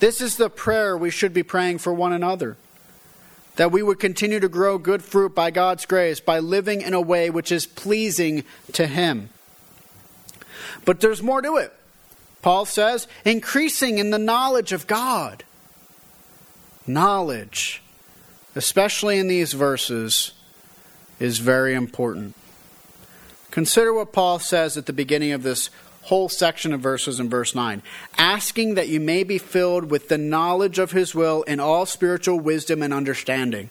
This 0.00 0.20
is 0.20 0.36
the 0.36 0.50
prayer 0.50 0.96
we 0.96 1.10
should 1.10 1.32
be 1.32 1.42
praying 1.42 1.78
for 1.78 1.92
one 1.92 2.12
another. 2.12 2.56
That 3.56 3.72
we 3.72 3.82
would 3.82 4.00
continue 4.00 4.40
to 4.40 4.48
grow 4.48 4.78
good 4.78 5.02
fruit 5.02 5.34
by 5.34 5.50
God's 5.50 5.86
grace 5.86 6.18
by 6.20 6.40
living 6.40 6.82
in 6.82 6.92
a 6.92 7.00
way 7.00 7.30
which 7.30 7.52
is 7.52 7.66
pleasing 7.66 8.44
to 8.72 8.86
Him. 8.86 9.30
But 10.84 11.00
there's 11.00 11.22
more 11.22 11.40
to 11.40 11.56
it. 11.56 11.72
Paul 12.42 12.66
says, 12.66 13.06
increasing 13.24 13.98
in 13.98 14.10
the 14.10 14.18
knowledge 14.18 14.72
of 14.72 14.86
God. 14.86 15.44
Knowledge, 16.86 17.82
especially 18.54 19.18
in 19.18 19.28
these 19.28 19.54
verses, 19.54 20.32
is 21.18 21.38
very 21.38 21.74
important. 21.74 22.34
Consider 23.54 23.94
what 23.94 24.12
Paul 24.12 24.40
says 24.40 24.76
at 24.76 24.86
the 24.86 24.92
beginning 24.92 25.30
of 25.30 25.44
this 25.44 25.70
whole 26.02 26.28
section 26.28 26.72
of 26.72 26.80
verses 26.80 27.20
in 27.20 27.30
verse 27.30 27.54
9. 27.54 27.82
Asking 28.18 28.74
that 28.74 28.88
you 28.88 28.98
may 28.98 29.22
be 29.22 29.38
filled 29.38 29.92
with 29.92 30.08
the 30.08 30.18
knowledge 30.18 30.80
of 30.80 30.90
his 30.90 31.14
will 31.14 31.44
in 31.44 31.60
all 31.60 31.86
spiritual 31.86 32.40
wisdom 32.40 32.82
and 32.82 32.92
understanding. 32.92 33.70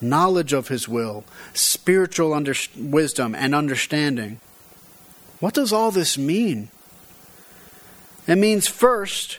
Knowledge 0.00 0.52
of 0.52 0.66
his 0.66 0.88
will, 0.88 1.22
spiritual 1.54 2.34
under- 2.34 2.56
wisdom, 2.76 3.32
and 3.36 3.54
understanding. 3.54 4.40
What 5.38 5.54
does 5.54 5.72
all 5.72 5.92
this 5.92 6.18
mean? 6.18 6.68
It 8.26 8.38
means, 8.38 8.66
first, 8.66 9.38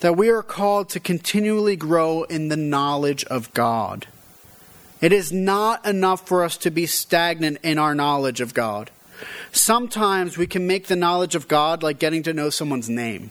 that 0.00 0.16
we 0.16 0.30
are 0.30 0.42
called 0.42 0.88
to 0.88 0.98
continually 0.98 1.76
grow 1.76 2.24
in 2.24 2.48
the 2.48 2.56
knowledge 2.56 3.24
of 3.26 3.54
God. 3.54 4.08
It 5.04 5.12
is 5.12 5.30
not 5.30 5.84
enough 5.84 6.26
for 6.26 6.42
us 6.44 6.56
to 6.56 6.70
be 6.70 6.86
stagnant 6.86 7.58
in 7.62 7.76
our 7.76 7.94
knowledge 7.94 8.40
of 8.40 8.54
God. 8.54 8.90
Sometimes 9.52 10.38
we 10.38 10.46
can 10.46 10.66
make 10.66 10.86
the 10.86 10.96
knowledge 10.96 11.34
of 11.34 11.46
God 11.46 11.82
like 11.82 11.98
getting 11.98 12.22
to 12.22 12.32
know 12.32 12.48
someone's 12.48 12.88
name. 12.88 13.30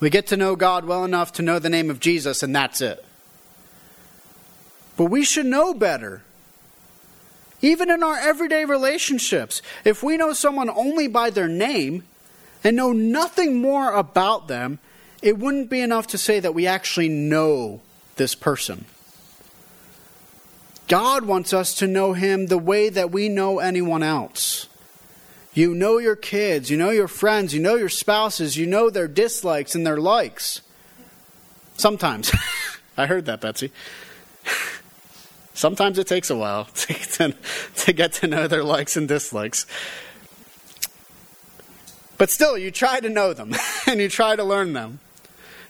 We 0.00 0.08
get 0.08 0.28
to 0.28 0.38
know 0.38 0.56
God 0.56 0.86
well 0.86 1.04
enough 1.04 1.34
to 1.34 1.42
know 1.42 1.58
the 1.58 1.68
name 1.68 1.90
of 1.90 2.00
Jesus, 2.00 2.42
and 2.42 2.56
that's 2.56 2.80
it. 2.80 3.04
But 4.96 5.10
we 5.10 5.22
should 5.22 5.44
know 5.44 5.74
better. 5.74 6.22
Even 7.60 7.90
in 7.90 8.02
our 8.02 8.16
everyday 8.16 8.64
relationships, 8.64 9.60
if 9.84 10.02
we 10.02 10.16
know 10.16 10.32
someone 10.32 10.70
only 10.70 11.08
by 11.08 11.28
their 11.28 11.46
name 11.46 12.04
and 12.64 12.74
know 12.74 12.92
nothing 12.92 13.60
more 13.60 13.92
about 13.92 14.48
them, 14.48 14.78
it 15.20 15.36
wouldn't 15.36 15.68
be 15.68 15.82
enough 15.82 16.06
to 16.06 16.16
say 16.16 16.40
that 16.40 16.54
we 16.54 16.66
actually 16.66 17.10
know 17.10 17.82
this 18.16 18.34
person. 18.34 18.86
God 20.88 21.24
wants 21.24 21.52
us 21.52 21.74
to 21.76 21.86
know 21.86 22.12
Him 22.12 22.46
the 22.46 22.58
way 22.58 22.88
that 22.88 23.10
we 23.10 23.28
know 23.28 23.58
anyone 23.58 24.02
else. 24.02 24.68
You 25.54 25.72
know 25.74 25.98
your 25.98 26.16
kids, 26.16 26.68
you 26.68 26.76
know 26.76 26.90
your 26.90 27.08
friends, 27.08 27.54
you 27.54 27.60
know 27.60 27.76
your 27.76 27.88
spouses, 27.88 28.56
you 28.56 28.66
know 28.66 28.90
their 28.90 29.06
dislikes 29.06 29.74
and 29.74 29.86
their 29.86 29.98
likes. 29.98 30.62
Sometimes. 31.76 32.32
I 32.96 33.06
heard 33.06 33.26
that, 33.26 33.40
Betsy. 33.40 33.70
Sometimes 35.54 35.98
it 35.98 36.08
takes 36.08 36.30
a 36.30 36.36
while 36.36 36.64
to, 36.74 37.92
get 37.92 38.12
to 38.14 38.26
know 38.26 38.48
their 38.48 38.64
likes 38.64 38.96
and 38.96 39.06
dislikes. 39.06 39.66
But 42.18 42.30
still, 42.30 42.58
you 42.58 42.72
try 42.72 42.98
to 43.00 43.08
know 43.08 43.32
them 43.32 43.54
and 43.86 44.00
you 44.00 44.08
try 44.08 44.34
to 44.34 44.44
learn 44.44 44.72
them. 44.72 44.98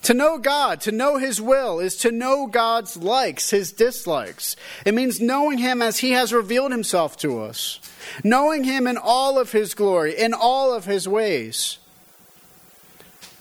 To 0.04 0.12
know 0.12 0.36
God, 0.36 0.82
to 0.82 0.92
know 0.92 1.16
His 1.16 1.40
will, 1.40 1.80
is 1.80 1.96
to 1.96 2.12
know 2.12 2.46
God's 2.46 2.98
likes, 2.98 3.48
His 3.48 3.72
dislikes. 3.72 4.54
It 4.84 4.92
means 4.92 5.18
knowing 5.18 5.56
Him 5.56 5.80
as 5.80 5.98
He 5.98 6.10
has 6.10 6.30
revealed 6.30 6.72
Himself 6.72 7.16
to 7.18 7.40
us, 7.40 7.80
knowing 8.22 8.64
Him 8.64 8.86
in 8.86 8.98
all 8.98 9.38
of 9.38 9.52
His 9.52 9.72
glory, 9.72 10.16
in 10.16 10.34
all 10.34 10.74
of 10.74 10.84
His 10.84 11.08
ways. 11.08 11.78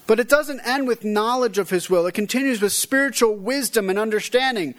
But 0.08 0.22
it 0.22 0.30
doesn't 0.30 0.62
end 0.62 0.88
with 0.88 1.04
knowledge 1.04 1.58
of 1.58 1.70
His 1.70 1.90
will, 1.90 2.08
it 2.08 2.14
continues 2.14 2.62
with 2.62 2.72
spiritual 2.72 3.36
wisdom 3.36 3.90
and 3.90 4.00
understanding. 4.00 4.74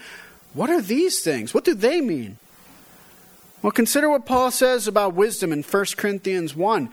What 0.55 0.71
are 0.71 0.81
these 0.81 1.21
things? 1.21 1.53
What 1.53 1.65
do 1.65 1.75
they 1.75 2.01
mean? 2.01 2.39
Well, 3.61 3.73
consider 3.73 4.09
what 4.09 4.25
Paul 4.25 4.51
says 4.51 4.89
about 4.89 5.15
wisdom 5.15 5.53
in 5.53 5.63
1 5.63 5.85
Corinthians 5.99 6.57
1 6.57 6.89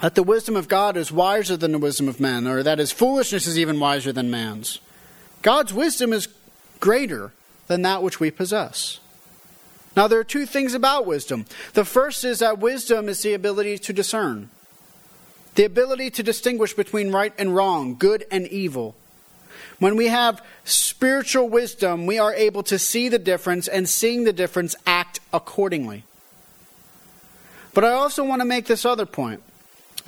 that 0.00 0.14
the 0.14 0.22
wisdom 0.22 0.56
of 0.56 0.68
God 0.68 0.96
is 0.96 1.12
wiser 1.12 1.56
than 1.56 1.72
the 1.72 1.78
wisdom 1.78 2.08
of 2.08 2.20
men, 2.20 2.46
or 2.46 2.62
that 2.62 2.78
his 2.78 2.92
foolishness 2.92 3.46
is 3.46 3.58
even 3.58 3.80
wiser 3.80 4.12
than 4.12 4.30
man's. 4.30 4.80
God's 5.42 5.74
wisdom 5.74 6.12
is 6.12 6.28
greater 6.80 7.32
than 7.66 7.82
that 7.82 8.02
which 8.02 8.18
we 8.18 8.30
possess. 8.30 9.00
Now, 9.96 10.06
there 10.06 10.20
are 10.20 10.24
two 10.24 10.46
things 10.46 10.72
about 10.72 11.06
wisdom. 11.06 11.46
The 11.74 11.84
first 11.84 12.24
is 12.24 12.38
that 12.38 12.58
wisdom 12.58 13.08
is 13.08 13.22
the 13.22 13.34
ability 13.34 13.78
to 13.78 13.92
discern, 13.92 14.48
the 15.56 15.64
ability 15.64 16.10
to 16.12 16.22
distinguish 16.22 16.74
between 16.74 17.12
right 17.12 17.34
and 17.38 17.54
wrong, 17.54 17.96
good 17.96 18.24
and 18.30 18.46
evil. 18.46 18.94
When 19.78 19.96
we 19.96 20.08
have 20.08 20.44
spiritual 20.64 21.48
wisdom, 21.48 22.06
we 22.06 22.18
are 22.18 22.34
able 22.34 22.62
to 22.64 22.78
see 22.78 23.08
the 23.08 23.18
difference 23.18 23.66
and 23.66 23.88
seeing 23.88 24.24
the 24.24 24.32
difference, 24.32 24.76
act 24.86 25.20
accordingly. 25.32 26.04
But 27.74 27.84
I 27.84 27.92
also 27.92 28.24
want 28.24 28.40
to 28.42 28.46
make 28.46 28.66
this 28.66 28.84
other 28.84 29.06
point. 29.06 29.42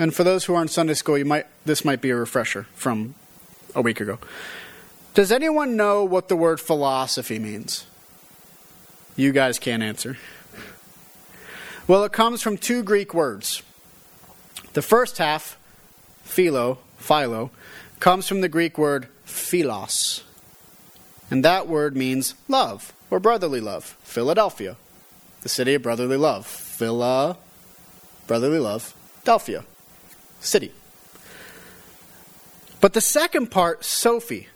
And 0.02 0.12
for 0.12 0.24
those 0.24 0.46
who 0.46 0.54
are 0.56 0.62
in 0.62 0.66
Sunday 0.66 0.94
school, 0.94 1.16
you 1.16 1.24
might 1.24 1.46
this 1.64 1.84
might 1.84 2.00
be 2.00 2.10
a 2.10 2.16
refresher 2.16 2.66
from 2.74 3.14
a 3.72 3.80
week 3.80 4.00
ago. 4.00 4.18
Does 5.14 5.30
anyone 5.30 5.76
know 5.76 6.02
what 6.02 6.26
the 6.26 6.34
word 6.34 6.58
philosophy 6.58 7.38
means? 7.38 7.86
You 9.14 9.30
guys 9.30 9.60
can't 9.60 9.80
answer. 9.80 10.18
Well, 11.86 12.02
it 12.02 12.10
comes 12.10 12.42
from 12.42 12.58
two 12.58 12.82
Greek 12.82 13.14
words. 13.14 13.62
The 14.72 14.82
first 14.82 15.18
half, 15.18 15.56
philo, 16.24 16.78
philo, 16.96 17.52
comes 18.00 18.26
from 18.26 18.40
the 18.40 18.48
Greek 18.48 18.76
word 18.76 19.06
philos. 19.24 20.24
And 21.30 21.44
that 21.44 21.68
word 21.68 21.96
means 21.96 22.34
love 22.48 22.92
or 23.08 23.20
brotherly 23.20 23.60
love. 23.60 23.96
Philadelphia, 24.02 24.74
the 25.42 25.48
city 25.48 25.74
of 25.74 25.82
brotherly 25.82 26.16
love. 26.16 26.44
Phila, 26.44 27.36
brotherly 28.26 28.58
love, 28.58 28.96
Delphia 29.24 29.64
city. 30.44 30.72
But 32.81 32.94
the 32.94 33.00
second 33.00 33.50
part, 33.50 33.85
Sophie, 33.85 34.48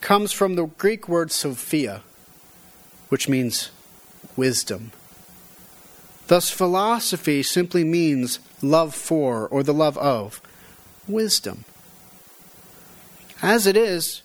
comes 0.00 0.32
from 0.32 0.56
the 0.56 0.66
Greek 0.66 1.08
word 1.08 1.30
Sophia, 1.30 2.02
which 3.08 3.28
means 3.28 3.70
wisdom. 4.36 4.92
Thus, 6.26 6.50
philosophy 6.50 7.42
simply 7.42 7.84
means 7.84 8.38
love 8.62 8.94
for 8.94 9.48
or 9.48 9.62
the 9.62 9.74
love 9.74 9.96
of 9.98 10.40
wisdom. 11.06 11.64
As 13.42 13.66
it 13.66 13.76
is, 13.76 14.22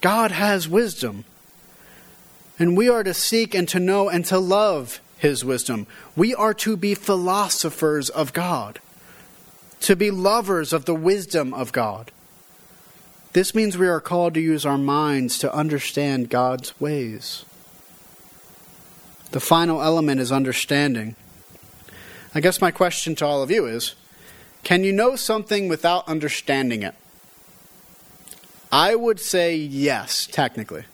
God 0.00 0.30
has 0.30 0.68
wisdom. 0.68 1.24
And 2.58 2.76
we 2.76 2.88
are 2.88 3.02
to 3.02 3.12
seek 3.12 3.54
and 3.54 3.68
to 3.68 3.80
know 3.80 4.08
and 4.08 4.24
to 4.26 4.38
love 4.38 5.00
his 5.18 5.44
wisdom. 5.44 5.86
We 6.14 6.34
are 6.34 6.54
to 6.54 6.76
be 6.76 6.94
philosophers 6.94 8.08
of 8.08 8.32
God 8.32 8.78
to 9.80 9.96
be 9.96 10.10
lovers 10.10 10.72
of 10.72 10.84
the 10.84 10.94
wisdom 10.94 11.52
of 11.54 11.72
God. 11.72 12.10
This 13.32 13.54
means 13.54 13.76
we 13.76 13.86
are 13.86 14.00
called 14.00 14.34
to 14.34 14.40
use 14.40 14.64
our 14.64 14.78
minds 14.78 15.38
to 15.40 15.54
understand 15.54 16.30
God's 16.30 16.78
ways. 16.80 17.44
The 19.32 19.40
final 19.40 19.82
element 19.82 20.20
is 20.20 20.32
understanding. 20.32 21.16
I 22.34 22.40
guess 22.40 22.60
my 22.60 22.70
question 22.70 23.14
to 23.16 23.26
all 23.26 23.42
of 23.42 23.50
you 23.50 23.66
is 23.66 23.94
can 24.64 24.84
you 24.84 24.92
know 24.92 25.16
something 25.16 25.68
without 25.68 26.08
understanding 26.08 26.82
it? 26.82 26.94
I 28.72 28.94
would 28.94 29.20
say 29.20 29.54
yes, 29.54 30.26
technically. 30.26 30.84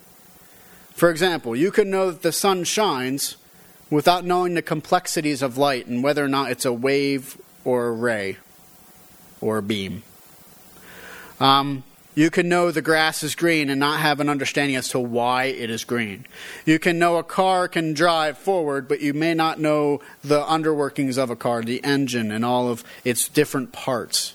For 0.91 1.11
example, 1.11 1.57
you 1.57 1.71
can 1.71 1.91
know 1.91 2.11
that 2.11 2.23
the 2.23 2.33
sun 2.33 2.65
shines 2.65 3.37
without 3.89 4.25
knowing 4.25 4.55
the 4.55 4.63
complexities 4.63 5.43
of 5.43 5.57
light 5.57 5.87
and 5.87 6.03
whether 6.03 6.25
or 6.25 6.29
not 6.29 6.51
it's 6.51 6.65
a 6.65 6.73
wave 6.73 7.41
or 7.65 7.87
a 7.87 7.93
ray 7.93 8.39
or 9.43 9.59
a 9.59 9.63
beam. 9.63 10.03
Um, 11.41 11.85
you 12.15 12.31
can 12.31 12.49
know 12.49 12.71
the 12.71 12.83
grass 12.83 13.23
is 13.23 13.35
green 13.35 13.71
and 13.71 13.81
not 13.81 14.01
have 14.01 14.21
an 14.21 14.29
understanding 14.29 14.77
as 14.77 14.89
to 14.91 15.01
why 15.01 15.45
it 15.45 15.71
is 15.71 15.85
green. 15.85 16.27
You 16.67 16.79
can 16.79 16.99
know 16.99 17.17
a 17.17 17.23
car 17.23 17.69
can 17.69 17.95
drive 17.95 18.37
forward, 18.37 18.87
but 18.87 19.01
you 19.01 19.15
may 19.15 19.33
not 19.33 19.59
know 19.59 20.03
the 20.23 20.43
underworkings 20.43 21.17
of 21.17 21.31
a 21.31 21.37
car, 21.37 21.63
the 21.63 21.83
engine, 21.83 22.31
and 22.31 22.45
all 22.45 22.69
of 22.69 22.85
its 23.03 23.29
different 23.29 23.73
parts. 23.73 24.35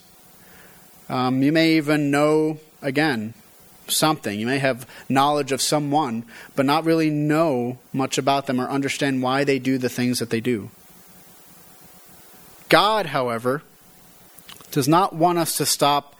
Um, 1.07 1.43
you 1.43 1.51
may 1.51 1.77
even 1.77 2.09
know, 2.09 2.59
again, 2.81 3.35
something. 3.87 4.39
You 4.39 4.47
may 4.47 4.59
have 4.59 4.87
knowledge 5.07 5.51
of 5.51 5.61
someone, 5.61 6.25
but 6.55 6.65
not 6.65 6.83
really 6.83 7.11
know 7.11 7.77
much 7.93 8.17
about 8.17 8.47
them 8.47 8.59
or 8.59 8.67
understand 8.67 9.21
why 9.21 9.43
they 9.43 9.59
do 9.59 9.77
the 9.77 9.87
things 9.87 10.17
that 10.19 10.31
they 10.31 10.41
do. 10.41 10.71
God, 12.69 13.07
however, 13.07 13.61
does 14.71 14.87
not 14.87 15.13
want 15.13 15.37
us 15.37 15.57
to 15.57 15.65
stop 15.65 16.15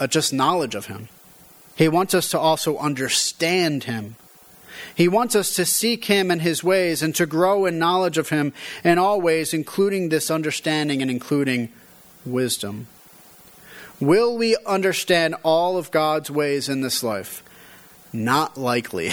at 0.00 0.10
just 0.10 0.32
knowledge 0.32 0.74
of 0.74 0.86
Him. 0.86 1.08
He 1.76 1.88
wants 1.88 2.14
us 2.14 2.28
to 2.30 2.38
also 2.38 2.78
understand 2.78 3.84
Him. 3.84 4.16
He 4.94 5.08
wants 5.08 5.34
us 5.34 5.54
to 5.54 5.64
seek 5.64 6.04
Him 6.04 6.30
and 6.30 6.42
His 6.42 6.62
ways 6.62 7.02
and 7.02 7.14
to 7.16 7.26
grow 7.26 7.66
in 7.66 7.78
knowledge 7.78 8.18
of 8.18 8.28
Him 8.28 8.52
in 8.82 8.98
all 8.98 9.20
ways, 9.20 9.52
including 9.52 10.08
this 10.08 10.30
understanding 10.30 11.02
and 11.02 11.10
including 11.10 11.72
wisdom. 12.24 12.86
Will 14.00 14.36
we 14.36 14.56
understand 14.66 15.36
all 15.42 15.76
of 15.76 15.90
God's 15.90 16.30
ways 16.30 16.68
in 16.68 16.80
this 16.80 17.02
life? 17.02 17.42
Not 18.12 18.56
likely. 18.56 19.10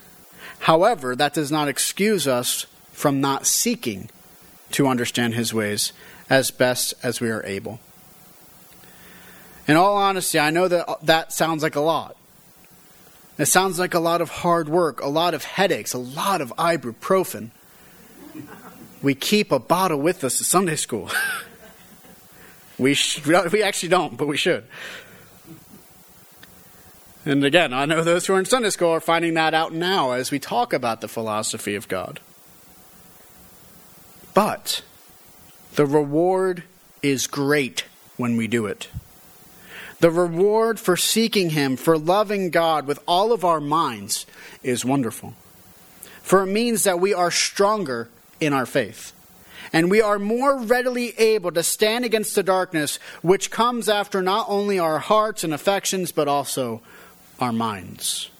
However, 0.60 1.14
that 1.14 1.34
does 1.34 1.52
not 1.52 1.68
excuse 1.68 2.26
us 2.26 2.66
from 2.92 3.20
not 3.20 3.46
seeking 3.46 4.08
to 4.72 4.88
understand 4.88 5.34
His 5.34 5.52
ways 5.52 5.92
as 6.30 6.50
best 6.50 6.94
as 7.02 7.20
we 7.20 7.30
are 7.30 7.44
able. 7.44 7.80
In 9.66 9.76
all 9.76 9.96
honesty, 9.96 10.38
I 10.38 10.50
know 10.50 10.68
that 10.68 10.88
uh, 10.88 10.96
that 11.02 11.32
sounds 11.32 11.62
like 11.62 11.76
a 11.76 11.80
lot. 11.80 12.16
It 13.38 13.46
sounds 13.46 13.78
like 13.78 13.94
a 13.94 14.00
lot 14.00 14.20
of 14.20 14.30
hard 14.30 14.68
work, 14.68 15.00
a 15.00 15.08
lot 15.08 15.34
of 15.34 15.44
headaches, 15.44 15.92
a 15.92 15.98
lot 15.98 16.40
of 16.40 16.52
ibuprofen. 16.56 17.50
We 19.02 19.14
keep 19.14 19.50
a 19.50 19.58
bottle 19.58 19.98
with 19.98 20.22
us 20.22 20.38
to 20.38 20.44
Sunday 20.44 20.76
school. 20.76 21.10
we, 22.78 22.94
sh- 22.94 23.26
we 23.26 23.62
actually 23.62 23.88
don't, 23.88 24.16
but 24.16 24.28
we 24.28 24.36
should. 24.36 24.64
And 27.26 27.42
again, 27.42 27.72
I 27.72 27.86
know 27.86 28.04
those 28.04 28.26
who 28.26 28.34
are 28.34 28.38
in 28.38 28.44
Sunday 28.44 28.70
school 28.70 28.90
are 28.90 29.00
finding 29.00 29.34
that 29.34 29.54
out 29.54 29.72
now 29.72 30.12
as 30.12 30.30
we 30.30 30.38
talk 30.38 30.72
about 30.72 31.00
the 31.00 31.08
philosophy 31.08 31.74
of 31.74 31.88
God. 31.88 32.20
But 34.32 34.82
the 35.74 35.86
reward 35.86 36.64
is 37.02 37.26
great 37.26 37.84
when 38.16 38.36
we 38.36 38.46
do 38.46 38.66
it. 38.66 38.88
The 40.04 40.10
reward 40.10 40.78
for 40.78 40.98
seeking 40.98 41.48
Him, 41.48 41.78
for 41.78 41.96
loving 41.96 42.50
God 42.50 42.86
with 42.86 42.98
all 43.08 43.32
of 43.32 43.42
our 43.42 43.58
minds, 43.58 44.26
is 44.62 44.84
wonderful. 44.84 45.32
For 46.20 46.42
it 46.42 46.48
means 46.48 46.84
that 46.84 47.00
we 47.00 47.14
are 47.14 47.30
stronger 47.30 48.10
in 48.38 48.52
our 48.52 48.66
faith. 48.66 49.14
and 49.72 49.90
we 49.90 50.02
are 50.02 50.18
more 50.18 50.58
readily 50.58 51.18
able 51.18 51.52
to 51.52 51.62
stand 51.62 52.04
against 52.04 52.34
the 52.34 52.42
darkness 52.42 52.98
which 53.22 53.50
comes 53.50 53.88
after 53.88 54.20
not 54.20 54.44
only 54.46 54.78
our 54.78 54.98
hearts 54.98 55.42
and 55.42 55.54
affections, 55.54 56.12
but 56.12 56.28
also 56.28 56.82
our 57.40 57.50
minds. 57.50 58.30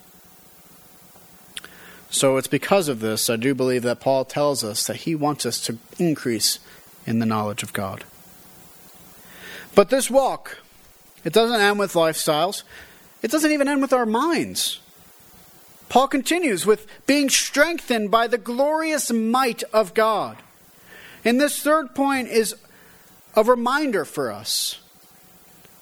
So 2.11 2.37
it's 2.37 2.47
because 2.47 2.89
of 2.89 3.01
this, 3.01 3.31
I 3.31 3.37
do 3.37 3.55
believe 3.55 3.85
that 3.85 4.01
Paul 4.01 4.27
tells 4.27 4.63
us 4.63 4.87
that 4.87 4.97
he 4.97 5.15
wants 5.15 5.47
us 5.47 5.61
to 5.61 5.79
increase 5.99 6.59
in 7.07 7.21
the 7.21 7.27
knowledge 7.27 7.63
of 7.63 7.73
God. 7.73 8.05
But 9.75 9.89
this 9.89 10.11
walk, 10.11 10.59
it 11.25 11.33
doesn't 11.33 11.61
end 11.61 11.79
with 11.79 11.95
lifestyles, 11.95 12.63
it 13.23 13.31
doesn't 13.31 13.53
even 13.53 13.69
end 13.69 13.83
with 13.83 13.93
our 13.93 14.07
minds. 14.07 14.81
Paul 15.89 16.09
continues 16.09 16.67
with 16.67 16.87
being 17.07 17.29
strengthened 17.29 18.11
by 18.11 18.27
the 18.27 18.39
glorious 18.39 19.13
might 19.13 19.63
of 19.73 19.95
God. 19.95 20.37
And 21.25 21.41
this 21.41 21.61
third 21.63 21.95
point 21.95 22.29
is 22.29 22.55
a 23.35 23.43
reminder 23.43 24.05
for 24.05 24.31
us. 24.31 24.81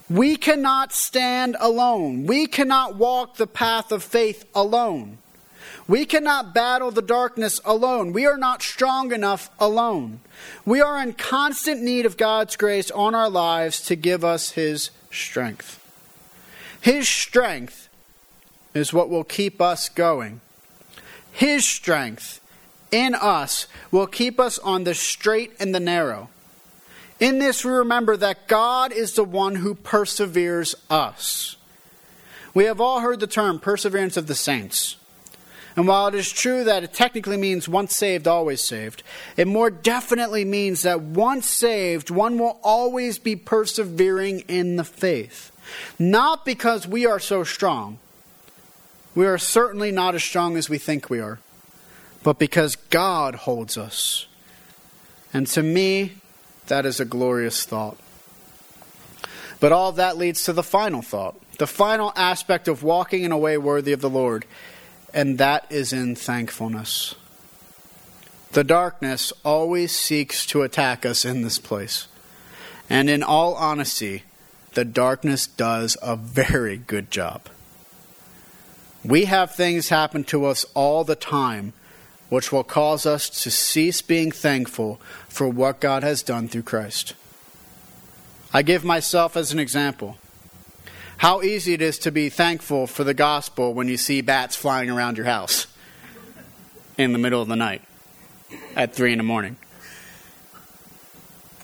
We 0.09 0.35
cannot 0.35 0.93
stand 0.93 1.55
alone. 1.59 2.25
We 2.25 2.47
cannot 2.47 2.95
walk 2.95 3.37
the 3.37 3.47
path 3.47 3.91
of 3.91 4.03
faith 4.03 4.45
alone. 4.53 5.17
We 5.87 6.05
cannot 6.05 6.53
battle 6.53 6.91
the 6.91 7.01
darkness 7.01 7.59
alone. 7.65 8.13
We 8.13 8.25
are 8.25 8.37
not 8.37 8.61
strong 8.61 9.11
enough 9.11 9.49
alone. 9.59 10.19
We 10.65 10.81
are 10.81 11.01
in 11.01 11.13
constant 11.13 11.81
need 11.81 12.05
of 12.05 12.17
God's 12.17 12.55
grace 12.55 12.91
on 12.91 13.15
our 13.15 13.29
lives 13.29 13.81
to 13.85 13.95
give 13.95 14.23
us 14.23 14.51
His 14.51 14.91
strength. 15.13 15.79
His 16.81 17.07
strength 17.07 17.89
is 18.73 18.93
what 18.93 19.09
will 19.09 19.23
keep 19.23 19.61
us 19.61 19.89
going. 19.89 20.41
His 21.31 21.65
strength 21.65 22.41
in 22.91 23.15
us 23.15 23.67
will 23.91 24.07
keep 24.07 24.39
us 24.39 24.59
on 24.59 24.83
the 24.83 24.93
straight 24.93 25.53
and 25.59 25.73
the 25.73 25.79
narrow. 25.79 26.29
In 27.19 27.39
this, 27.39 27.63
we 27.63 27.71
remember 27.71 28.17
that 28.17 28.47
God 28.47 28.91
is 28.91 29.13
the 29.13 29.23
one 29.23 29.55
who 29.55 29.75
perseveres 29.75 30.75
us. 30.89 31.55
We 32.53 32.65
have 32.65 32.81
all 32.81 32.99
heard 32.99 33.19
the 33.19 33.27
term 33.27 33.59
perseverance 33.59 34.17
of 34.17 34.27
the 34.27 34.35
saints. 34.35 34.97
And 35.75 35.87
while 35.87 36.07
it 36.07 36.15
is 36.15 36.31
true 36.31 36.63
that 36.65 36.83
it 36.83 36.93
technically 36.93 37.37
means 37.37 37.67
once 37.67 37.95
saved, 37.95 38.27
always 38.27 38.61
saved, 38.61 39.01
it 39.37 39.47
more 39.47 39.71
definitely 39.71 40.45
means 40.45 40.83
that 40.83 41.01
once 41.01 41.47
saved, 41.47 42.11
one 42.11 42.37
will 42.37 42.59
always 42.63 43.17
be 43.17 43.35
persevering 43.35 44.41
in 44.41 44.75
the 44.75 44.83
faith. 44.83 45.51
Not 45.97 46.45
because 46.45 46.87
we 46.87 47.05
are 47.05 47.19
so 47.19 47.43
strong. 47.43 47.97
We 49.15 49.25
are 49.25 49.37
certainly 49.37 49.91
not 49.91 50.15
as 50.15 50.23
strong 50.23 50.57
as 50.57 50.69
we 50.69 50.77
think 50.77 51.09
we 51.09 51.19
are, 51.19 51.39
but 52.23 52.39
because 52.39 52.75
God 52.75 53.35
holds 53.35 53.77
us. 53.77 54.27
And 55.33 55.47
to 55.47 55.63
me, 55.63 56.13
that 56.67 56.85
is 56.85 56.99
a 56.99 57.05
glorious 57.05 57.63
thought. 57.65 57.97
But 59.59 59.71
all 59.71 59.89
of 59.89 59.95
that 59.95 60.17
leads 60.17 60.43
to 60.45 60.53
the 60.53 60.63
final 60.63 61.01
thought, 61.01 61.39
the 61.57 61.67
final 61.67 62.11
aspect 62.15 62.67
of 62.67 62.83
walking 62.83 63.23
in 63.23 63.31
a 63.31 63.37
way 63.37 63.57
worthy 63.57 63.93
of 63.93 64.01
the 64.01 64.09
Lord 64.09 64.45
and 65.13 65.37
that 65.37 65.65
is 65.69 65.93
in 65.93 66.15
thankfulness. 66.15 67.15
The 68.51 68.63
darkness 68.63 69.33
always 69.43 69.95
seeks 69.95 70.45
to 70.47 70.61
attack 70.61 71.05
us 71.05 71.25
in 71.25 71.41
this 71.41 71.59
place. 71.59 72.07
And 72.89 73.09
in 73.09 73.23
all 73.23 73.55
honesty, 73.55 74.23
the 74.73 74.85
darkness 74.85 75.47
does 75.47 75.97
a 76.01 76.15
very 76.15 76.77
good 76.77 77.09
job. 77.09 77.47
We 79.03 79.25
have 79.25 79.53
things 79.53 79.89
happen 79.89 80.23
to 80.25 80.45
us 80.45 80.65
all 80.73 81.03
the 81.03 81.15
time 81.15 81.73
which 82.29 82.51
will 82.51 82.63
cause 82.63 83.05
us 83.05 83.29
to 83.43 83.51
cease 83.51 84.01
being 84.01 84.31
thankful 84.31 84.99
for 85.27 85.47
what 85.47 85.79
God 85.79 86.03
has 86.03 86.23
done 86.23 86.47
through 86.47 86.63
Christ. 86.63 87.13
I 88.51 88.61
give 88.61 88.83
myself 88.83 89.37
as 89.37 89.51
an 89.51 89.59
example. 89.59 90.17
How 91.17 91.41
easy 91.41 91.73
it 91.73 91.81
is 91.81 91.99
to 91.99 92.11
be 92.11 92.29
thankful 92.29 92.87
for 92.87 93.03
the 93.03 93.13
gospel 93.13 93.73
when 93.73 93.87
you 93.87 93.97
see 93.97 94.21
bats 94.21 94.55
flying 94.55 94.89
around 94.89 95.17
your 95.17 95.25
house 95.25 95.67
in 96.97 97.13
the 97.13 97.19
middle 97.19 97.41
of 97.41 97.47
the 97.47 97.55
night 97.55 97.81
at 98.75 98.93
3 98.93 99.13
in 99.13 99.17
the 99.17 99.23
morning. 99.23 99.55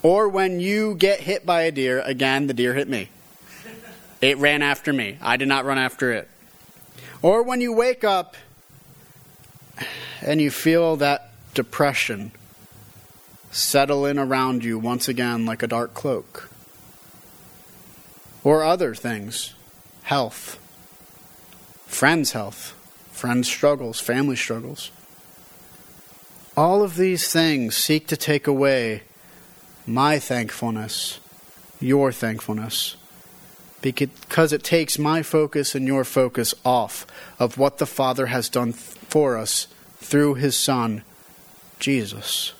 Or 0.01 0.29
when 0.29 0.59
you 0.59 0.95
get 0.95 1.19
hit 1.19 1.45
by 1.45 1.63
a 1.63 1.71
deer, 1.71 1.99
again, 1.99 2.47
the 2.47 2.53
deer 2.53 2.73
hit 2.73 2.87
me. 2.87 3.09
It 4.21 4.37
ran 4.37 4.61
after 4.61 4.93
me. 4.93 5.17
I 5.21 5.37
did 5.37 5.47
not 5.47 5.65
run 5.65 5.77
after 5.77 6.13
it. 6.13 6.29
Or 7.21 7.43
when 7.43 7.59
you 7.59 7.73
wake 7.73 8.03
up 8.03 8.37
and 10.21 10.39
you 10.39 10.51
feel 10.51 10.95
that 10.97 11.31
depression 11.53 12.31
settle 13.51 14.05
in 14.05 14.19
around 14.19 14.63
you 14.63 14.77
once 14.77 15.07
again 15.07 15.45
like 15.45 15.63
a 15.63 15.67
dark 15.67 15.93
cloak 15.93 16.48
or 18.43 18.63
other 18.63 18.95
things 18.95 19.53
health, 20.03 20.57
friends' 21.85 22.31
health, 22.31 22.73
friends' 23.11 23.47
struggles, 23.47 23.99
family 23.99 24.35
struggles. 24.35 24.91
All 26.57 26.81
of 26.81 26.95
these 26.95 27.31
things 27.31 27.77
seek 27.77 28.07
to 28.07 28.17
take 28.17 28.47
away 28.47 29.03
my 29.85 30.19
thankfulness, 30.19 31.19
your 31.79 32.11
thankfulness, 32.11 32.95
because 33.81 34.51
it 34.51 34.63
takes 34.63 34.99
my 34.99 35.21
focus 35.21 35.75
and 35.75 35.87
your 35.87 36.03
focus 36.03 36.53
off 36.65 37.05
of 37.39 37.57
what 37.57 37.77
the 37.77 37.85
Father 37.85 38.27
has 38.27 38.49
done 38.49 38.73
for 38.73 39.37
us 39.37 39.67
through 39.97 40.35
His 40.35 40.57
Son, 40.57 41.03
Jesus. 41.79 42.53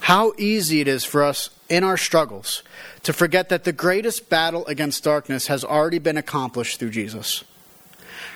How 0.00 0.32
easy 0.38 0.80
it 0.80 0.88
is 0.88 1.04
for 1.04 1.22
us 1.22 1.50
in 1.68 1.84
our 1.84 1.96
struggles 1.96 2.62
to 3.02 3.12
forget 3.12 3.48
that 3.48 3.64
the 3.64 3.72
greatest 3.72 4.28
battle 4.28 4.66
against 4.66 5.04
darkness 5.04 5.46
has 5.48 5.64
already 5.64 5.98
been 5.98 6.16
accomplished 6.16 6.78
through 6.78 6.90
Jesus. 6.90 7.44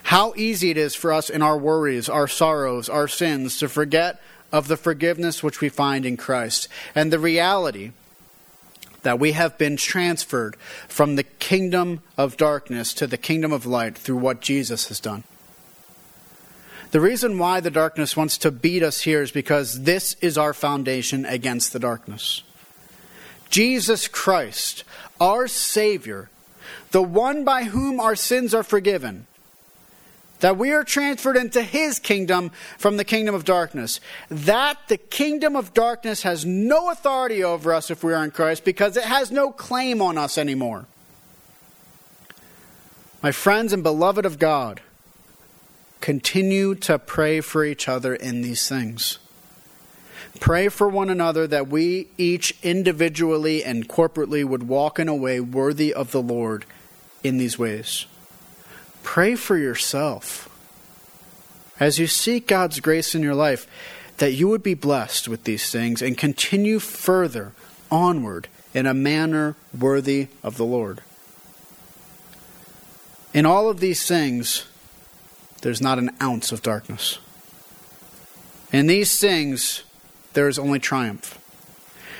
How 0.05 0.35
easy 0.37 0.71
it 0.71 0.77
is 0.77 0.95
for 0.95 1.13
us 1.13 1.31
in 1.31 1.43
our 1.43 1.57
worries, 1.57 2.09
our 2.09 2.29
sorrows, 2.29 2.89
our 2.89 3.09
sins 3.09 3.59
to 3.59 3.69
forget 3.69 4.21
of 4.51 4.69
the 4.69 4.77
forgiveness 4.77 5.43
which 5.43 5.61
we 5.61 5.69
find 5.69 6.05
in 6.05 6.17
Christ 6.17 6.69
and 6.95 7.13
the 7.13 7.19
reality 7.19 7.93
that 9.03 9.19
we 9.19 9.33
have 9.33 9.59
been 9.59 9.77
transferred 9.77 10.57
from 10.87 11.17
the 11.17 11.25
kingdom 11.25 12.03
of 12.17 12.37
darkness 12.37 12.95
to 12.95 13.07
the 13.07 13.17
kingdom 13.17 13.53
of 13.53 13.67
light 13.67 13.97
through 13.97 14.19
what 14.19 14.41
Jesus 14.41 14.89
has 14.89 15.01
done. 15.01 15.25
The 16.93 17.01
reason 17.01 17.39
why 17.39 17.61
the 17.61 17.71
darkness 17.71 18.17
wants 18.17 18.37
to 18.39 18.51
beat 18.51 18.83
us 18.83 19.01
here 19.01 19.23
is 19.23 19.33
because 19.33 19.85
this 19.85 20.15
is 20.21 20.37
our 20.37 20.53
foundation 20.53 21.25
against 21.25 21.73
the 21.73 21.79
darkness. 21.79 22.43
Jesus 23.53 24.09
Christ, 24.09 24.83
our 25.21 25.47
Savior, 25.47 26.31
the 26.91 27.03
one 27.03 27.45
by 27.45 27.65
whom 27.65 28.01
our 28.01 28.17
sins 28.17 28.55
are 28.55 28.63
forgiven, 28.63 29.27
that 30.41 30.57
we 30.57 30.73
are 30.73 30.83
transferred 30.83 31.37
into 31.37 31.63
His 31.63 31.99
kingdom 31.99 32.51
from 32.79 32.97
the 32.97 33.05
kingdom 33.05 33.35
of 33.35 33.45
darkness, 33.45 34.01
that 34.31 34.79
the 34.89 34.97
kingdom 34.97 35.55
of 35.55 35.75
darkness 35.75 36.23
has 36.23 36.47
no 36.47 36.91
authority 36.91 37.45
over 37.45 37.75
us 37.75 37.91
if 37.91 38.03
we 38.03 38.15
are 38.15 38.25
in 38.25 38.31
Christ 38.31 38.65
because 38.65 38.97
it 38.97 39.05
has 39.05 39.31
no 39.31 39.53
claim 39.53 40.01
on 40.01 40.17
us 40.17 40.39
anymore. 40.39 40.87
My 43.23 43.33
friends 43.33 43.75
and 43.75 43.83
beloved 43.83 44.25
of 44.25 44.39
God, 44.39 44.81
continue 46.01 46.75
to 46.77 46.99
pray 46.99 47.43
for 47.43 47.67
each 47.67 47.87
other 47.87 48.15
in 48.15 48.41
these 48.41 48.67
things. 48.67 49.19
Pray 50.43 50.69
for 50.69 50.89
one 50.89 51.09
another 51.09 51.47
that 51.47 51.69
we 51.69 52.09
each 52.19 52.53
individually 52.65 53.63
and 53.63 53.89
corporately 53.89 54.45
would 54.45 54.65
walk 54.65 54.99
in 54.99 55.07
a 55.07 55.15
way 55.15 55.39
worthy 55.39 55.95
of 55.95 56.11
the 56.11 56.21
Lord 56.21 56.67
in 57.23 57.39
these 57.39 57.61
ways. 57.61 58.07
Pray 59.05 59.37
for 59.37 59.57
yourself. 59.57 60.49
As 61.79 62.01
you 62.01 62.09
seek 62.09 62.49
God's 62.49 62.81
grace 62.81 63.15
in 63.15 63.23
your 63.23 63.37
life, 63.37 63.69
that 64.17 64.33
you 64.33 64.49
would 64.49 64.65
be 64.65 64.75
blessed 64.75 65.29
with 65.29 65.45
these 65.45 65.71
things 65.71 66.03
and 66.03 66.19
continue 66.19 66.81
further 66.81 67.53
onward 67.89 68.49
in 68.75 68.85
a 68.85 68.93
manner 68.93 69.55
worthy 69.79 70.27
of 70.43 70.57
the 70.57 70.67
Lord. 70.67 71.03
In 73.33 73.47
all 73.47 73.71
of 73.71 73.79
these 73.79 74.09
things, 74.09 74.65
there's 75.61 75.81
not 75.81 75.99
an 76.01 76.11
ounce 76.21 76.51
of 76.51 76.63
darkness. 76.63 77.21
In 78.73 78.89
these 78.89 79.21
things, 79.21 79.85
there 80.35 80.49
is 80.49 80.59
only 80.59 80.79
triumph. 80.79 81.39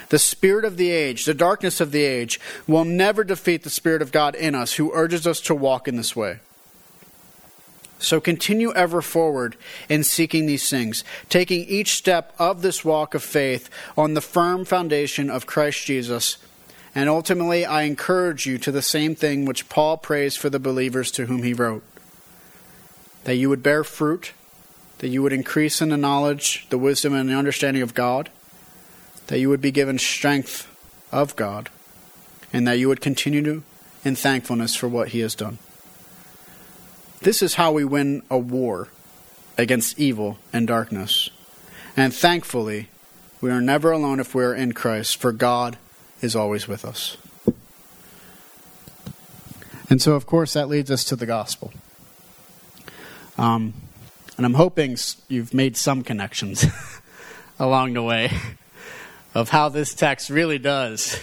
The 0.09 0.19
spirit 0.19 0.65
of 0.65 0.77
the 0.77 0.91
age, 0.91 1.25
the 1.25 1.33
darkness 1.33 1.81
of 1.81 1.91
the 1.91 2.05
age, 2.05 2.39
will 2.67 2.85
never 2.85 3.25
defeat 3.25 3.63
the 3.63 3.71
Spirit 3.71 4.03
of 4.03 4.13
God 4.13 4.35
in 4.35 4.55
us 4.55 4.75
who 4.75 4.93
urges 4.93 5.27
us 5.27 5.41
to 5.43 5.55
walk 5.55 5.89
in 5.89 5.97
this 5.97 6.15
way. 6.15 6.41
So 7.99 8.21
continue 8.21 8.75
ever 8.75 9.01
forward 9.01 9.57
in 9.89 10.05
seeking 10.05 10.47
these 10.47 10.69
things, 10.69 11.05
taking 11.29 11.65
each 11.65 11.95
step 11.95 12.35
of 12.39 12.61
this 12.61 12.85
walk 12.85 13.15
of 13.15 13.23
faith 13.23 13.71
on 13.97 14.15
the 14.15 14.21
firm 14.21 14.65
foundation 14.65 15.31
of 15.31 15.47
Christ 15.47 15.87
Jesus. 15.87 16.37
And 16.95 17.09
ultimately, 17.09 17.65
I 17.65 17.83
encourage 17.83 18.45
you 18.45 18.59
to 18.59 18.73
the 18.73 18.83
same 18.83 19.15
thing 19.15 19.45
which 19.45 19.69
Paul 19.69 19.97
prays 19.97 20.37
for 20.37 20.51
the 20.51 20.59
believers 20.59 21.11
to 21.13 21.27
whom 21.27 21.43
he 21.43 21.55
wrote 21.55 21.85
that 23.25 23.37
you 23.37 23.49
would 23.49 23.63
bear 23.63 23.85
fruit 23.85 24.33
that 25.03 25.09
you 25.09 25.21
would 25.21 25.33
increase 25.33 25.83
in 25.83 25.89
the 25.89 25.97
knowledge, 25.97 26.65
the 26.71 26.79
wisdom, 26.79 27.13
and 27.13 27.29
the 27.29 27.35
understanding 27.35 27.83
of 27.83 27.93
God, 27.93 28.31
that 29.27 29.41
you 29.41 29.49
would 29.49 29.61
be 29.61 29.73
given 29.73 29.99
strength 29.99 30.69
of 31.11 31.35
God, 31.35 31.71
and 32.53 32.69
that 32.69 32.79
you 32.79 32.87
would 32.87 33.01
continue 33.01 33.43
to 33.43 33.65
in 34.05 34.15
thankfulness 34.15 34.77
for 34.77 34.87
what 34.87 35.09
He 35.09 35.19
has 35.19 35.35
done. 35.35 35.59
This 37.21 37.43
is 37.43 37.55
how 37.55 37.73
we 37.73 37.85
win 37.85 38.23
a 38.31 38.39
war 38.39 38.91
against 39.59 39.99
evil 39.99 40.39
and 40.53 40.69
darkness. 40.69 41.31
And 41.97 42.15
thankfully, 42.15 42.89
we 43.41 43.51
are 43.51 43.61
never 43.61 43.91
alone 43.91 44.21
if 44.21 44.37
we 44.37 44.45
are 44.45 44.55
in 44.55 44.71
Christ, 44.71 45.17
for 45.17 45.33
God 45.33 45.79
is 46.21 46.37
always 46.37 46.69
with 46.69 46.85
us. 46.85 47.17
And 49.91 50.01
so, 50.01 50.13
of 50.13 50.27
course, 50.27 50.53
that 50.53 50.69
leads 50.69 50.93
us 50.93 51.03
to 51.07 51.17
the 51.17 51.27
gospel. 51.27 51.73
Um, 53.37 53.75
and 54.37 54.47
I'm 54.47 54.55
hoping 54.55 54.97
you've 55.29 55.53
made 55.53 55.77
some 55.77 56.03
connections 56.03 56.65
along 57.59 57.95
the 57.95 58.03
way 58.03 58.31
of 59.35 59.51
how 59.51 59.69
this 59.69 59.95
text 59.95 60.31
really 60.31 60.59
does 60.59 61.19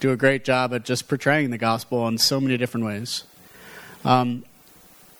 do 0.00 0.12
a 0.12 0.16
great 0.16 0.44
job 0.44 0.72
at 0.74 0.84
just 0.84 1.08
portraying 1.08 1.50
the 1.50 1.58
gospel 1.58 2.06
in 2.06 2.18
so 2.18 2.40
many 2.40 2.56
different 2.56 2.86
ways. 2.86 3.24
Um, 4.04 4.44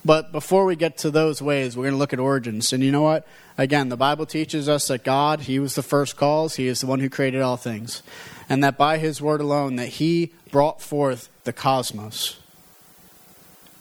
but 0.04 0.30
before 0.30 0.64
we 0.64 0.76
get 0.76 0.98
to 0.98 1.10
those 1.10 1.42
ways, 1.42 1.76
we're 1.76 1.84
going 1.84 1.94
to 1.94 1.98
look 1.98 2.12
at 2.12 2.20
origins. 2.20 2.72
And 2.72 2.82
you 2.82 2.92
know 2.92 3.02
what? 3.02 3.26
Again, 3.56 3.88
the 3.88 3.96
Bible 3.96 4.26
teaches 4.26 4.68
us 4.68 4.86
that 4.88 5.02
God, 5.02 5.40
He 5.40 5.58
was 5.58 5.74
the 5.74 5.82
first 5.82 6.16
cause, 6.16 6.54
He 6.54 6.68
is 6.68 6.80
the 6.80 6.86
one 6.86 7.00
who 7.00 7.10
created 7.10 7.42
all 7.42 7.56
things. 7.56 8.02
And 8.48 8.62
that 8.62 8.78
by 8.78 8.98
His 8.98 9.20
word 9.20 9.40
alone, 9.40 9.76
that 9.76 9.88
He 9.88 10.32
brought 10.52 10.80
forth 10.80 11.28
the 11.44 11.52
cosmos. 11.52 12.38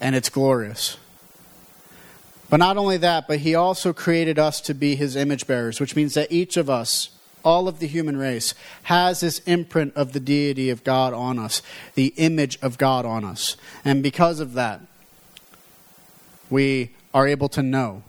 And 0.01 0.15
it's 0.15 0.29
glorious. 0.29 0.97
But 2.49 2.57
not 2.57 2.77
only 2.77 2.97
that, 2.97 3.27
but 3.27 3.39
He 3.39 3.55
also 3.55 3.93
created 3.93 4.39
us 4.39 4.61
to 4.61 4.73
be 4.73 4.95
His 4.95 5.15
image 5.15 5.47
bearers, 5.47 5.79
which 5.79 5.95
means 5.95 6.13
that 6.13 6.31
each 6.31 6.57
of 6.57 6.69
us, 6.69 7.09
all 7.43 7.67
of 7.67 7.79
the 7.79 7.87
human 7.87 8.17
race, 8.17 8.53
has 8.83 9.19
this 9.19 9.39
imprint 9.39 9.93
of 9.95 10.13
the 10.13 10.19
deity 10.19 10.69
of 10.69 10.83
God 10.83 11.13
on 11.13 11.39
us, 11.39 11.61
the 11.95 12.13
image 12.17 12.57
of 12.61 12.77
God 12.77 13.05
on 13.05 13.25
us. 13.25 13.57
And 13.83 14.01
because 14.01 14.39
of 14.39 14.53
that, 14.53 14.81
we 16.49 16.91
are 17.13 17.27
able 17.27 17.49
to 17.49 17.61
know 17.61 18.03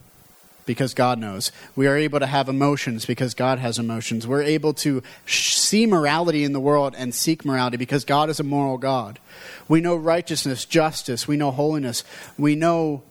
because 0.67 0.93
God 0.93 1.19
knows. 1.19 1.51
We 1.75 1.87
are 1.87 1.97
able 1.97 2.21
to 2.21 2.27
have 2.27 2.49
emotions 2.49 3.07
because 3.07 3.33
God 3.33 3.59
has 3.59 3.79
emotions. 3.79 4.27
We're 4.27 4.43
able 4.43 4.75
to 4.75 5.03
see 5.27 5.87
morality 5.87 6.45
in 6.45 6.53
the 6.53 6.61
world 6.61 6.95
and 6.97 7.15
seek 7.15 7.45
morality 7.45 7.79
because 7.79 8.05
God 8.05 8.29
is 8.29 8.39
a 8.39 8.45
moral 8.45 8.77
God. 8.77 9.19
We 9.67 9.81
know 9.81 9.97
righteousness, 9.97 10.67
justice, 10.67 11.27
we 11.27 11.39
know 11.39 11.51
holiness, 11.51 12.05
we 12.37 12.55
know 12.55 13.03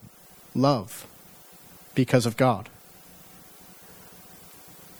love 0.54 1.07
because 1.98 2.26
of 2.26 2.36
God. 2.36 2.68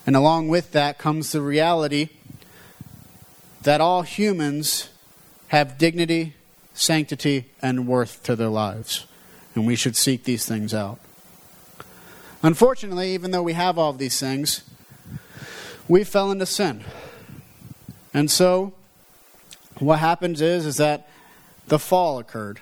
And 0.05 0.17
along 0.17 0.49
with 0.49 0.73
that 0.73 0.99
comes 0.99 1.31
the 1.31 1.41
reality 1.41 2.09
that 3.63 3.81
all 3.81 4.03
humans 4.03 4.89
have 5.49 5.79
dignity, 5.79 6.35
sanctity, 6.75 7.47
and 7.63 7.87
worth 7.87 8.23
to 8.25 8.35
their 8.35 8.49
lives 8.49 9.07
and 9.55 9.67
we 9.67 9.77
should 9.77 9.97
seek 9.97 10.25
these 10.25 10.47
things 10.47 10.73
out. 10.75 10.99
Unfortunately, 12.43 13.13
even 13.15 13.31
though 13.31 13.43
we 13.43 13.53
have 13.55 13.79
all 13.79 13.93
these 13.93 14.19
things, 14.19 14.63
we 15.89 16.05
fell 16.05 16.31
into 16.31 16.47
sin. 16.47 16.85
And 18.15 18.31
so, 18.31 18.73
what 19.79 19.99
happens 19.99 20.41
is, 20.41 20.67
is 20.67 20.77
that 20.79 21.09
the 21.67 21.79
fall 21.79 22.19
occurred. 22.19 22.61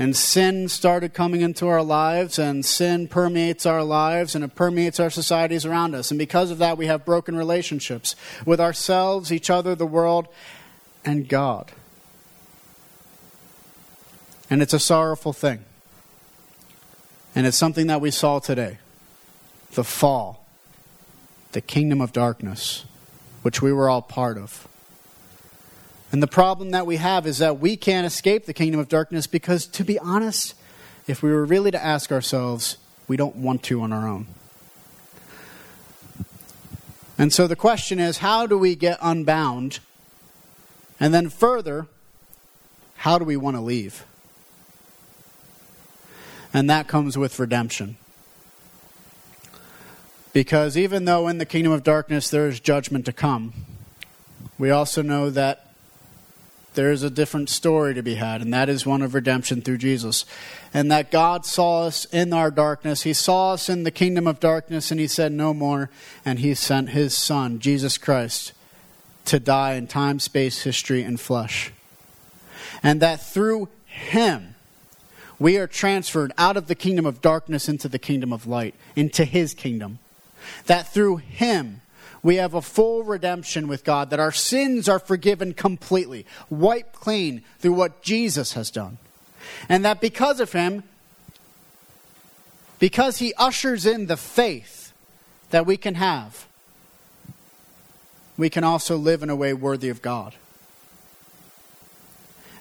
And 0.00 0.16
sin 0.16 0.70
started 0.70 1.12
coming 1.12 1.42
into 1.42 1.68
our 1.68 1.82
lives, 1.82 2.38
and 2.38 2.64
sin 2.64 3.06
permeates 3.06 3.66
our 3.66 3.84
lives, 3.84 4.34
and 4.34 4.42
it 4.42 4.54
permeates 4.54 4.98
our 4.98 5.10
societies 5.10 5.66
around 5.66 5.94
us. 5.94 6.10
And 6.10 6.16
because 6.16 6.50
of 6.50 6.56
that, 6.56 6.78
we 6.78 6.86
have 6.86 7.04
broken 7.04 7.36
relationships 7.36 8.16
with 8.46 8.62
ourselves, 8.62 9.30
each 9.30 9.50
other, 9.50 9.74
the 9.74 9.84
world, 9.84 10.28
and 11.04 11.28
God. 11.28 11.72
And 14.48 14.62
it's 14.62 14.72
a 14.72 14.78
sorrowful 14.78 15.34
thing. 15.34 15.66
And 17.34 17.46
it's 17.46 17.58
something 17.58 17.88
that 17.88 18.00
we 18.00 18.10
saw 18.10 18.38
today 18.38 18.78
the 19.72 19.84
fall, 19.84 20.46
the 21.52 21.60
kingdom 21.60 22.00
of 22.00 22.14
darkness, 22.14 22.86
which 23.42 23.60
we 23.60 23.70
were 23.70 23.90
all 23.90 24.00
part 24.00 24.38
of. 24.38 24.66
And 26.12 26.22
the 26.22 26.26
problem 26.26 26.70
that 26.70 26.86
we 26.86 26.96
have 26.96 27.26
is 27.26 27.38
that 27.38 27.60
we 27.60 27.76
can't 27.76 28.06
escape 28.06 28.46
the 28.46 28.54
kingdom 28.54 28.80
of 28.80 28.88
darkness 28.88 29.26
because, 29.26 29.66
to 29.68 29.84
be 29.84 29.98
honest, 29.98 30.54
if 31.06 31.22
we 31.22 31.30
were 31.30 31.44
really 31.44 31.70
to 31.70 31.82
ask 31.82 32.10
ourselves, 32.10 32.78
we 33.06 33.16
don't 33.16 33.36
want 33.36 33.62
to 33.64 33.80
on 33.82 33.92
our 33.92 34.08
own. 34.08 34.26
And 37.16 37.32
so 37.32 37.46
the 37.46 37.56
question 37.56 37.98
is 37.98 38.18
how 38.18 38.46
do 38.46 38.58
we 38.58 38.74
get 38.74 38.98
unbound? 39.00 39.80
And 40.98 41.14
then 41.14 41.28
further, 41.28 41.86
how 42.96 43.18
do 43.18 43.24
we 43.24 43.36
want 43.36 43.56
to 43.56 43.60
leave? 43.60 44.04
and 46.52 46.68
that 46.68 46.88
comes 46.88 47.16
with 47.16 47.38
redemption. 47.38 47.96
Because 50.32 50.76
even 50.76 51.04
though 51.04 51.28
in 51.28 51.38
the 51.38 51.46
kingdom 51.46 51.72
of 51.72 51.82
darkness 51.82 52.30
there 52.30 52.46
is 52.48 52.60
judgment 52.60 53.04
to 53.06 53.12
come, 53.12 53.52
we 54.58 54.70
also 54.70 55.02
know 55.02 55.30
that 55.30 55.69
there 56.74 56.92
is 56.92 57.02
a 57.02 57.10
different 57.10 57.48
story 57.48 57.94
to 57.94 58.02
be 58.02 58.14
had, 58.14 58.42
and 58.42 58.52
that 58.54 58.68
is 58.68 58.86
one 58.86 59.02
of 59.02 59.14
redemption 59.14 59.62
through 59.62 59.78
Jesus. 59.78 60.24
And 60.72 60.90
that 60.90 61.10
God 61.10 61.44
saw 61.44 61.86
us 61.86 62.04
in 62.06 62.32
our 62.32 62.50
darkness. 62.50 63.02
He 63.02 63.12
saw 63.12 63.54
us 63.54 63.68
in 63.68 63.82
the 63.82 63.90
kingdom 63.90 64.26
of 64.26 64.40
darkness, 64.40 64.90
and 64.90 65.00
He 65.00 65.06
said, 65.06 65.32
No 65.32 65.52
more. 65.52 65.90
And 66.24 66.38
He 66.38 66.54
sent 66.54 66.90
His 66.90 67.16
Son, 67.16 67.58
Jesus 67.58 67.98
Christ, 67.98 68.52
to 69.26 69.40
die 69.40 69.74
in 69.74 69.86
time, 69.86 70.20
space, 70.20 70.62
history, 70.62 71.02
and 71.02 71.20
flesh. 71.20 71.72
And 72.82 73.00
that 73.00 73.20
through 73.20 73.68
Him, 73.84 74.54
we 75.40 75.56
are 75.56 75.66
transferred 75.66 76.32
out 76.36 76.58
of 76.58 76.68
the 76.68 76.74
kingdom 76.74 77.06
of 77.06 77.22
darkness 77.22 77.68
into 77.68 77.88
the 77.88 77.98
kingdom 77.98 78.30
of 78.30 78.46
light, 78.46 78.74
into 78.94 79.24
his 79.24 79.54
kingdom. 79.54 79.98
That 80.66 80.92
through 80.92 81.16
him, 81.16 81.80
we 82.22 82.36
have 82.36 82.54
a 82.54 82.62
full 82.62 83.02
redemption 83.02 83.66
with 83.66 83.84
God, 83.84 84.10
that 84.10 84.20
our 84.20 84.32
sins 84.32 84.88
are 84.88 84.98
forgiven 84.98 85.54
completely, 85.54 86.26
wiped 86.48 86.92
clean 86.92 87.42
through 87.58 87.72
what 87.72 88.02
Jesus 88.02 88.52
has 88.52 88.70
done. 88.70 88.98
And 89.68 89.84
that 89.84 90.00
because 90.00 90.40
of 90.40 90.52
him, 90.52 90.82
because 92.78 93.18
he 93.18 93.32
ushers 93.34 93.86
in 93.86 94.06
the 94.06 94.16
faith 94.16 94.92
that 95.50 95.66
we 95.66 95.76
can 95.76 95.94
have, 95.94 96.46
we 98.36 98.50
can 98.50 98.64
also 98.64 98.96
live 98.96 99.22
in 99.22 99.30
a 99.30 99.36
way 99.36 99.52
worthy 99.52 99.88
of 99.88 100.02
God. 100.02 100.34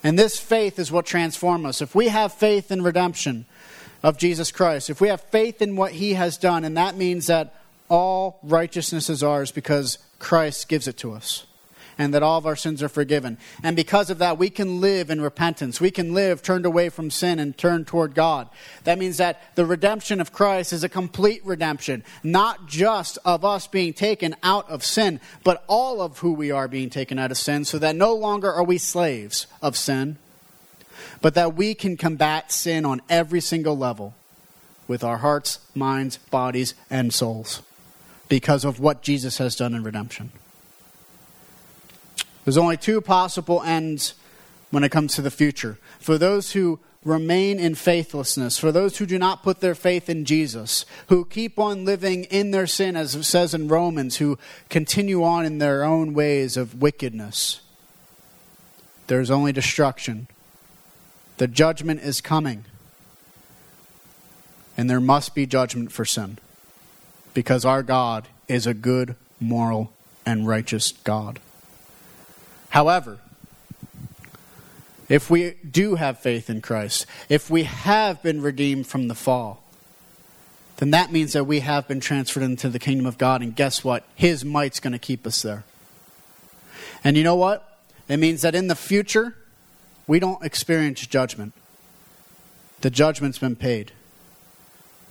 And 0.03 0.17
this 0.17 0.39
faith 0.39 0.79
is 0.79 0.91
what 0.91 1.05
transforms 1.05 1.65
us. 1.65 1.81
If 1.81 1.93
we 1.93 2.07
have 2.07 2.33
faith 2.33 2.71
in 2.71 2.81
redemption 2.81 3.45
of 4.01 4.17
Jesus 4.17 4.51
Christ, 4.51 4.89
if 4.89 5.01
we 5.01 5.09
have 5.09 5.21
faith 5.21 5.61
in 5.61 5.75
what 5.75 5.91
he 5.91 6.13
has 6.13 6.37
done, 6.37 6.63
and 6.63 6.77
that 6.77 6.95
means 6.95 7.27
that 7.27 7.58
all 7.89 8.39
righteousness 8.43 9.09
is 9.09 9.23
ours 9.23 9.51
because 9.51 9.97
Christ 10.19 10.69
gives 10.69 10.87
it 10.87 10.97
to 10.97 11.11
us 11.13 11.45
and 11.99 12.13
that 12.13 12.23
all 12.23 12.37
of 12.37 12.45
our 12.45 12.55
sins 12.55 12.81
are 12.81 12.89
forgiven. 12.89 13.37
And 13.61 13.75
because 13.75 14.09
of 14.09 14.19
that, 14.19 14.37
we 14.39 14.49
can 14.49 14.79
live 14.79 15.09
in 15.09 15.19
repentance. 15.19 15.81
We 15.81 15.91
can 15.91 16.13
live 16.13 16.41
turned 16.41 16.65
away 16.65 16.87
from 16.87 17.11
sin 17.11 17.39
and 17.39 17.55
turned 17.55 17.87
toward 17.87 18.15
God. 18.15 18.47
That 18.85 18.97
means 18.97 19.17
that 19.17 19.41
the 19.55 19.65
redemption 19.65 20.21
of 20.21 20.31
Christ 20.31 20.71
is 20.71 20.83
a 20.83 20.89
complete 20.89 21.45
redemption, 21.45 22.05
not 22.23 22.67
just 22.67 23.17
of 23.25 23.43
us 23.43 23.67
being 23.67 23.91
taken 23.91 24.33
out 24.41 24.67
of 24.69 24.85
sin, 24.85 25.19
but 25.43 25.65
all 25.67 26.01
of 26.01 26.19
who 26.19 26.31
we 26.31 26.51
are 26.51 26.69
being 26.69 26.89
taken 26.89 27.19
out 27.19 27.31
of 27.31 27.37
sin, 27.37 27.65
so 27.65 27.77
that 27.77 27.97
no 27.97 28.15
longer 28.15 28.51
are 28.51 28.63
we 28.63 28.77
slaves 28.77 29.45
of 29.61 29.75
sin, 29.75 30.17
but 31.21 31.35
that 31.35 31.55
we 31.55 31.73
can 31.75 31.97
combat 31.97 32.49
sin 32.49 32.85
on 32.85 33.01
every 33.09 33.41
single 33.41 33.77
level 33.77 34.15
with 34.87 35.03
our 35.03 35.17
hearts, 35.17 35.59
minds, 35.75 36.15
bodies, 36.17 36.75
and 36.89 37.13
souls 37.13 37.61
because 38.29 38.63
of 38.63 38.79
what 38.79 39.01
Jesus 39.01 39.39
has 39.39 39.55
done 39.55 39.73
in 39.73 39.83
redemption. 39.83 40.31
There's 42.45 42.57
only 42.57 42.77
two 42.77 43.01
possible 43.01 43.61
ends 43.63 44.13
when 44.71 44.83
it 44.83 44.89
comes 44.89 45.15
to 45.15 45.21
the 45.21 45.31
future. 45.31 45.77
For 45.99 46.17
those 46.17 46.53
who 46.53 46.79
remain 47.03 47.59
in 47.59 47.75
faithlessness, 47.75 48.57
for 48.57 48.71
those 48.71 48.97
who 48.97 49.05
do 49.05 49.17
not 49.17 49.43
put 49.43 49.61
their 49.61 49.75
faith 49.75 50.09
in 50.09 50.25
Jesus, 50.25 50.85
who 51.07 51.25
keep 51.25 51.57
on 51.57 51.85
living 51.85 52.25
in 52.25 52.51
their 52.51 52.67
sin, 52.67 52.95
as 52.95 53.15
it 53.15 53.23
says 53.23 53.53
in 53.53 53.67
Romans, 53.67 54.17
who 54.17 54.37
continue 54.69 55.23
on 55.23 55.45
in 55.45 55.57
their 55.57 55.83
own 55.83 56.13
ways 56.13 56.57
of 56.57 56.81
wickedness, 56.81 57.61
there's 59.07 59.31
only 59.31 59.51
destruction. 59.51 60.27
The 61.37 61.47
judgment 61.47 62.01
is 62.01 62.21
coming. 62.21 62.65
And 64.77 64.89
there 64.89 65.01
must 65.01 65.33
be 65.33 65.45
judgment 65.45 65.91
for 65.91 66.05
sin. 66.05 66.37
Because 67.33 67.65
our 67.65 67.83
God 67.83 68.27
is 68.47 68.65
a 68.65 68.73
good, 68.73 69.15
moral, 69.39 69.91
and 70.25 70.47
righteous 70.47 70.91
God. 71.03 71.39
However, 72.69 73.19
if 75.07 75.29
we 75.29 75.55
do 75.69 75.95
have 75.95 76.19
faith 76.19 76.49
in 76.49 76.61
Christ, 76.61 77.05
if 77.29 77.49
we 77.49 77.63
have 77.63 78.21
been 78.21 78.41
redeemed 78.41 78.87
from 78.87 79.07
the 79.07 79.15
fall, 79.15 79.63
then 80.77 80.91
that 80.91 81.11
means 81.11 81.33
that 81.33 81.45
we 81.45 81.59
have 81.59 81.87
been 81.87 81.99
transferred 81.99 82.43
into 82.43 82.69
the 82.69 82.79
kingdom 82.79 83.05
of 83.05 83.17
God. 83.17 83.41
And 83.41 83.55
guess 83.55 83.83
what? 83.83 84.05
His 84.15 84.45
might's 84.45 84.79
going 84.79 84.93
to 84.93 84.99
keep 84.99 85.25
us 85.27 85.41
there. 85.41 85.63
And 87.03 87.17
you 87.17 87.23
know 87.23 87.35
what? 87.35 87.79
It 88.07 88.17
means 88.17 88.43
that 88.43 88.55
in 88.55 88.67
the 88.67 88.75
future, 88.75 89.35
we 90.07 90.19
don't 90.19 90.43
experience 90.43 91.05
judgment. 91.05 91.53
The 92.81 92.89
judgment's 92.89 93.39
been 93.39 93.55
paid 93.55 93.91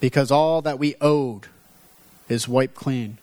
because 0.00 0.30
all 0.30 0.62
that 0.62 0.78
we 0.78 0.94
owed 1.00 1.48
is 2.28 2.48
wiped 2.48 2.74
clean. 2.74 3.18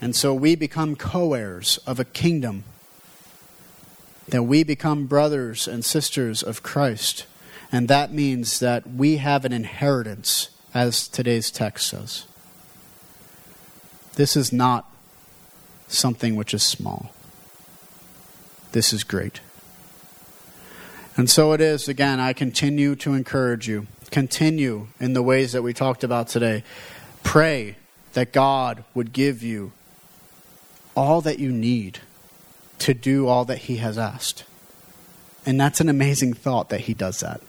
And 0.00 0.14
so 0.14 0.32
we 0.32 0.54
become 0.54 0.96
co 0.96 1.34
heirs 1.34 1.78
of 1.86 1.98
a 1.98 2.04
kingdom, 2.04 2.64
that 4.28 4.44
we 4.44 4.62
become 4.62 5.06
brothers 5.06 5.66
and 5.66 5.84
sisters 5.84 6.42
of 6.42 6.62
Christ. 6.62 7.26
And 7.70 7.88
that 7.88 8.12
means 8.12 8.60
that 8.60 8.86
we 8.86 9.16
have 9.16 9.44
an 9.44 9.52
inheritance, 9.52 10.50
as 10.72 11.08
today's 11.08 11.50
text 11.50 11.88
says. 11.88 12.26
This 14.14 14.36
is 14.36 14.52
not 14.52 14.90
something 15.86 16.36
which 16.36 16.54
is 16.54 16.62
small. 16.62 17.12
This 18.72 18.92
is 18.92 19.04
great. 19.04 19.40
And 21.16 21.28
so 21.28 21.52
it 21.52 21.60
is, 21.60 21.88
again, 21.88 22.20
I 22.20 22.32
continue 22.32 22.94
to 22.96 23.14
encourage 23.14 23.66
you. 23.66 23.86
Continue 24.10 24.88
in 25.00 25.14
the 25.14 25.22
ways 25.22 25.52
that 25.52 25.62
we 25.62 25.72
talked 25.72 26.04
about 26.04 26.28
today. 26.28 26.62
Pray 27.28 27.76
that 28.14 28.32
God 28.32 28.84
would 28.94 29.12
give 29.12 29.42
you 29.42 29.72
all 30.96 31.20
that 31.20 31.38
you 31.38 31.52
need 31.52 31.98
to 32.78 32.94
do 32.94 33.28
all 33.28 33.44
that 33.44 33.58
He 33.58 33.76
has 33.76 33.98
asked. 33.98 34.44
And 35.44 35.60
that's 35.60 35.78
an 35.78 35.90
amazing 35.90 36.32
thought 36.32 36.70
that 36.70 36.80
He 36.80 36.94
does 36.94 37.20
that. 37.20 37.42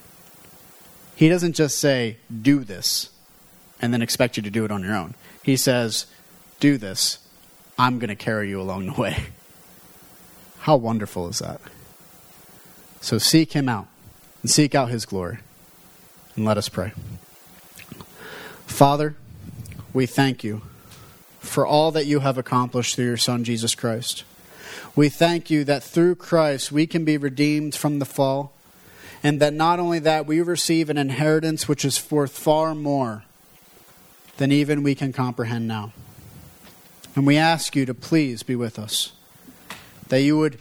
He 1.15 1.29
doesn't 1.29 1.53
just 1.53 1.77
say, 1.77 2.17
do 2.41 2.65
this, 2.65 3.09
and 3.81 3.93
then 3.93 4.01
expect 4.01 4.35
you 4.35 4.43
to 4.43 4.49
do 4.49 4.65
it 4.65 4.71
on 4.71 4.83
your 4.83 4.93
own. 4.93 5.13
He 5.43 5.55
says, 5.55 6.07
do 6.59 6.77
this. 6.77 7.19
I'm 7.77 7.99
going 7.99 8.09
to 8.09 8.17
carry 8.17 8.49
you 8.49 8.59
along 8.59 8.87
the 8.87 9.01
way. 9.01 9.27
How 10.59 10.75
wonderful 10.75 11.29
is 11.29 11.39
that? 11.39 11.61
So 12.99 13.17
seek 13.17 13.53
him 13.53 13.69
out 13.69 13.87
and 14.41 14.51
seek 14.51 14.75
out 14.75 14.89
his 14.89 15.05
glory. 15.05 15.37
And 16.35 16.43
let 16.43 16.57
us 16.57 16.67
pray. 16.67 16.91
Father, 18.67 19.15
we 19.93 20.05
thank 20.05 20.43
you 20.43 20.61
for 21.39 21.65
all 21.65 21.91
that 21.91 22.05
you 22.05 22.19
have 22.19 22.37
accomplished 22.37 22.95
through 22.95 23.05
your 23.05 23.17
Son, 23.17 23.43
Jesus 23.43 23.75
Christ. 23.75 24.23
We 24.95 25.09
thank 25.09 25.49
you 25.49 25.63
that 25.63 25.83
through 25.83 26.15
Christ 26.15 26.71
we 26.71 26.85
can 26.85 27.05
be 27.05 27.17
redeemed 27.17 27.75
from 27.75 27.99
the 27.99 28.05
fall, 28.05 28.53
and 29.23 29.39
that 29.39 29.53
not 29.53 29.79
only 29.79 29.99
that, 29.99 30.25
we 30.25 30.41
receive 30.41 30.89
an 30.89 30.97
inheritance 30.97 31.67
which 31.67 31.83
is 31.83 32.11
worth 32.11 32.37
far 32.37 32.75
more 32.75 33.23
than 34.37 34.51
even 34.51 34.83
we 34.83 34.95
can 34.95 35.11
comprehend 35.11 35.67
now. 35.67 35.91
And 37.15 37.25
we 37.25 37.37
ask 37.37 37.75
you 37.75 37.85
to 37.85 37.93
please 37.93 38.43
be 38.43 38.55
with 38.55 38.79
us 38.79 39.11
that 40.07 40.21
you 40.21 40.37
would 40.37 40.57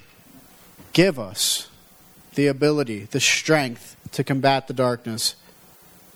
give 0.92 1.18
us 1.18 1.68
the 2.34 2.46
ability, 2.46 3.04
the 3.10 3.20
strength 3.20 3.96
to 4.12 4.24
combat 4.24 4.68
the 4.68 4.74
darkness, 4.74 5.36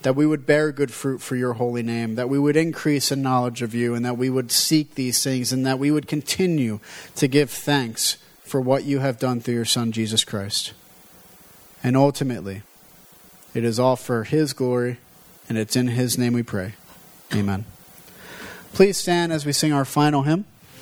that 0.03 0.15
we 0.15 0.25
would 0.25 0.45
bear 0.45 0.71
good 0.71 0.91
fruit 0.91 1.21
for 1.21 1.35
your 1.35 1.53
holy 1.53 1.83
name, 1.83 2.15
that 2.15 2.29
we 2.29 2.39
would 2.39 2.55
increase 2.55 3.11
in 3.11 3.21
knowledge 3.21 3.61
of 3.61 3.73
you, 3.73 3.95
and 3.95 4.05
that 4.05 4.17
we 4.17 4.29
would 4.29 4.51
seek 4.51 4.95
these 4.95 5.23
things, 5.23 5.51
and 5.51 5.65
that 5.65 5.79
we 5.79 5.91
would 5.91 6.07
continue 6.07 6.79
to 7.15 7.27
give 7.27 7.49
thanks 7.49 8.17
for 8.43 8.61
what 8.61 8.83
you 8.83 8.99
have 8.99 9.17
done 9.17 9.39
through 9.39 9.55
your 9.55 9.65
Son, 9.65 9.91
Jesus 9.91 10.23
Christ. 10.23 10.73
And 11.83 11.97
ultimately, 11.97 12.61
it 13.53 13.63
is 13.63 13.79
all 13.79 13.95
for 13.95 14.23
his 14.23 14.53
glory, 14.53 14.97
and 15.49 15.57
it's 15.57 15.75
in 15.75 15.87
his 15.87 16.17
name 16.17 16.33
we 16.33 16.43
pray. 16.43 16.73
Amen. 17.33 17.65
Please 18.73 18.97
stand 18.97 19.31
as 19.31 19.45
we 19.45 19.51
sing 19.51 19.73
our 19.73 19.85
final 19.85 20.23
hymn. 20.23 20.45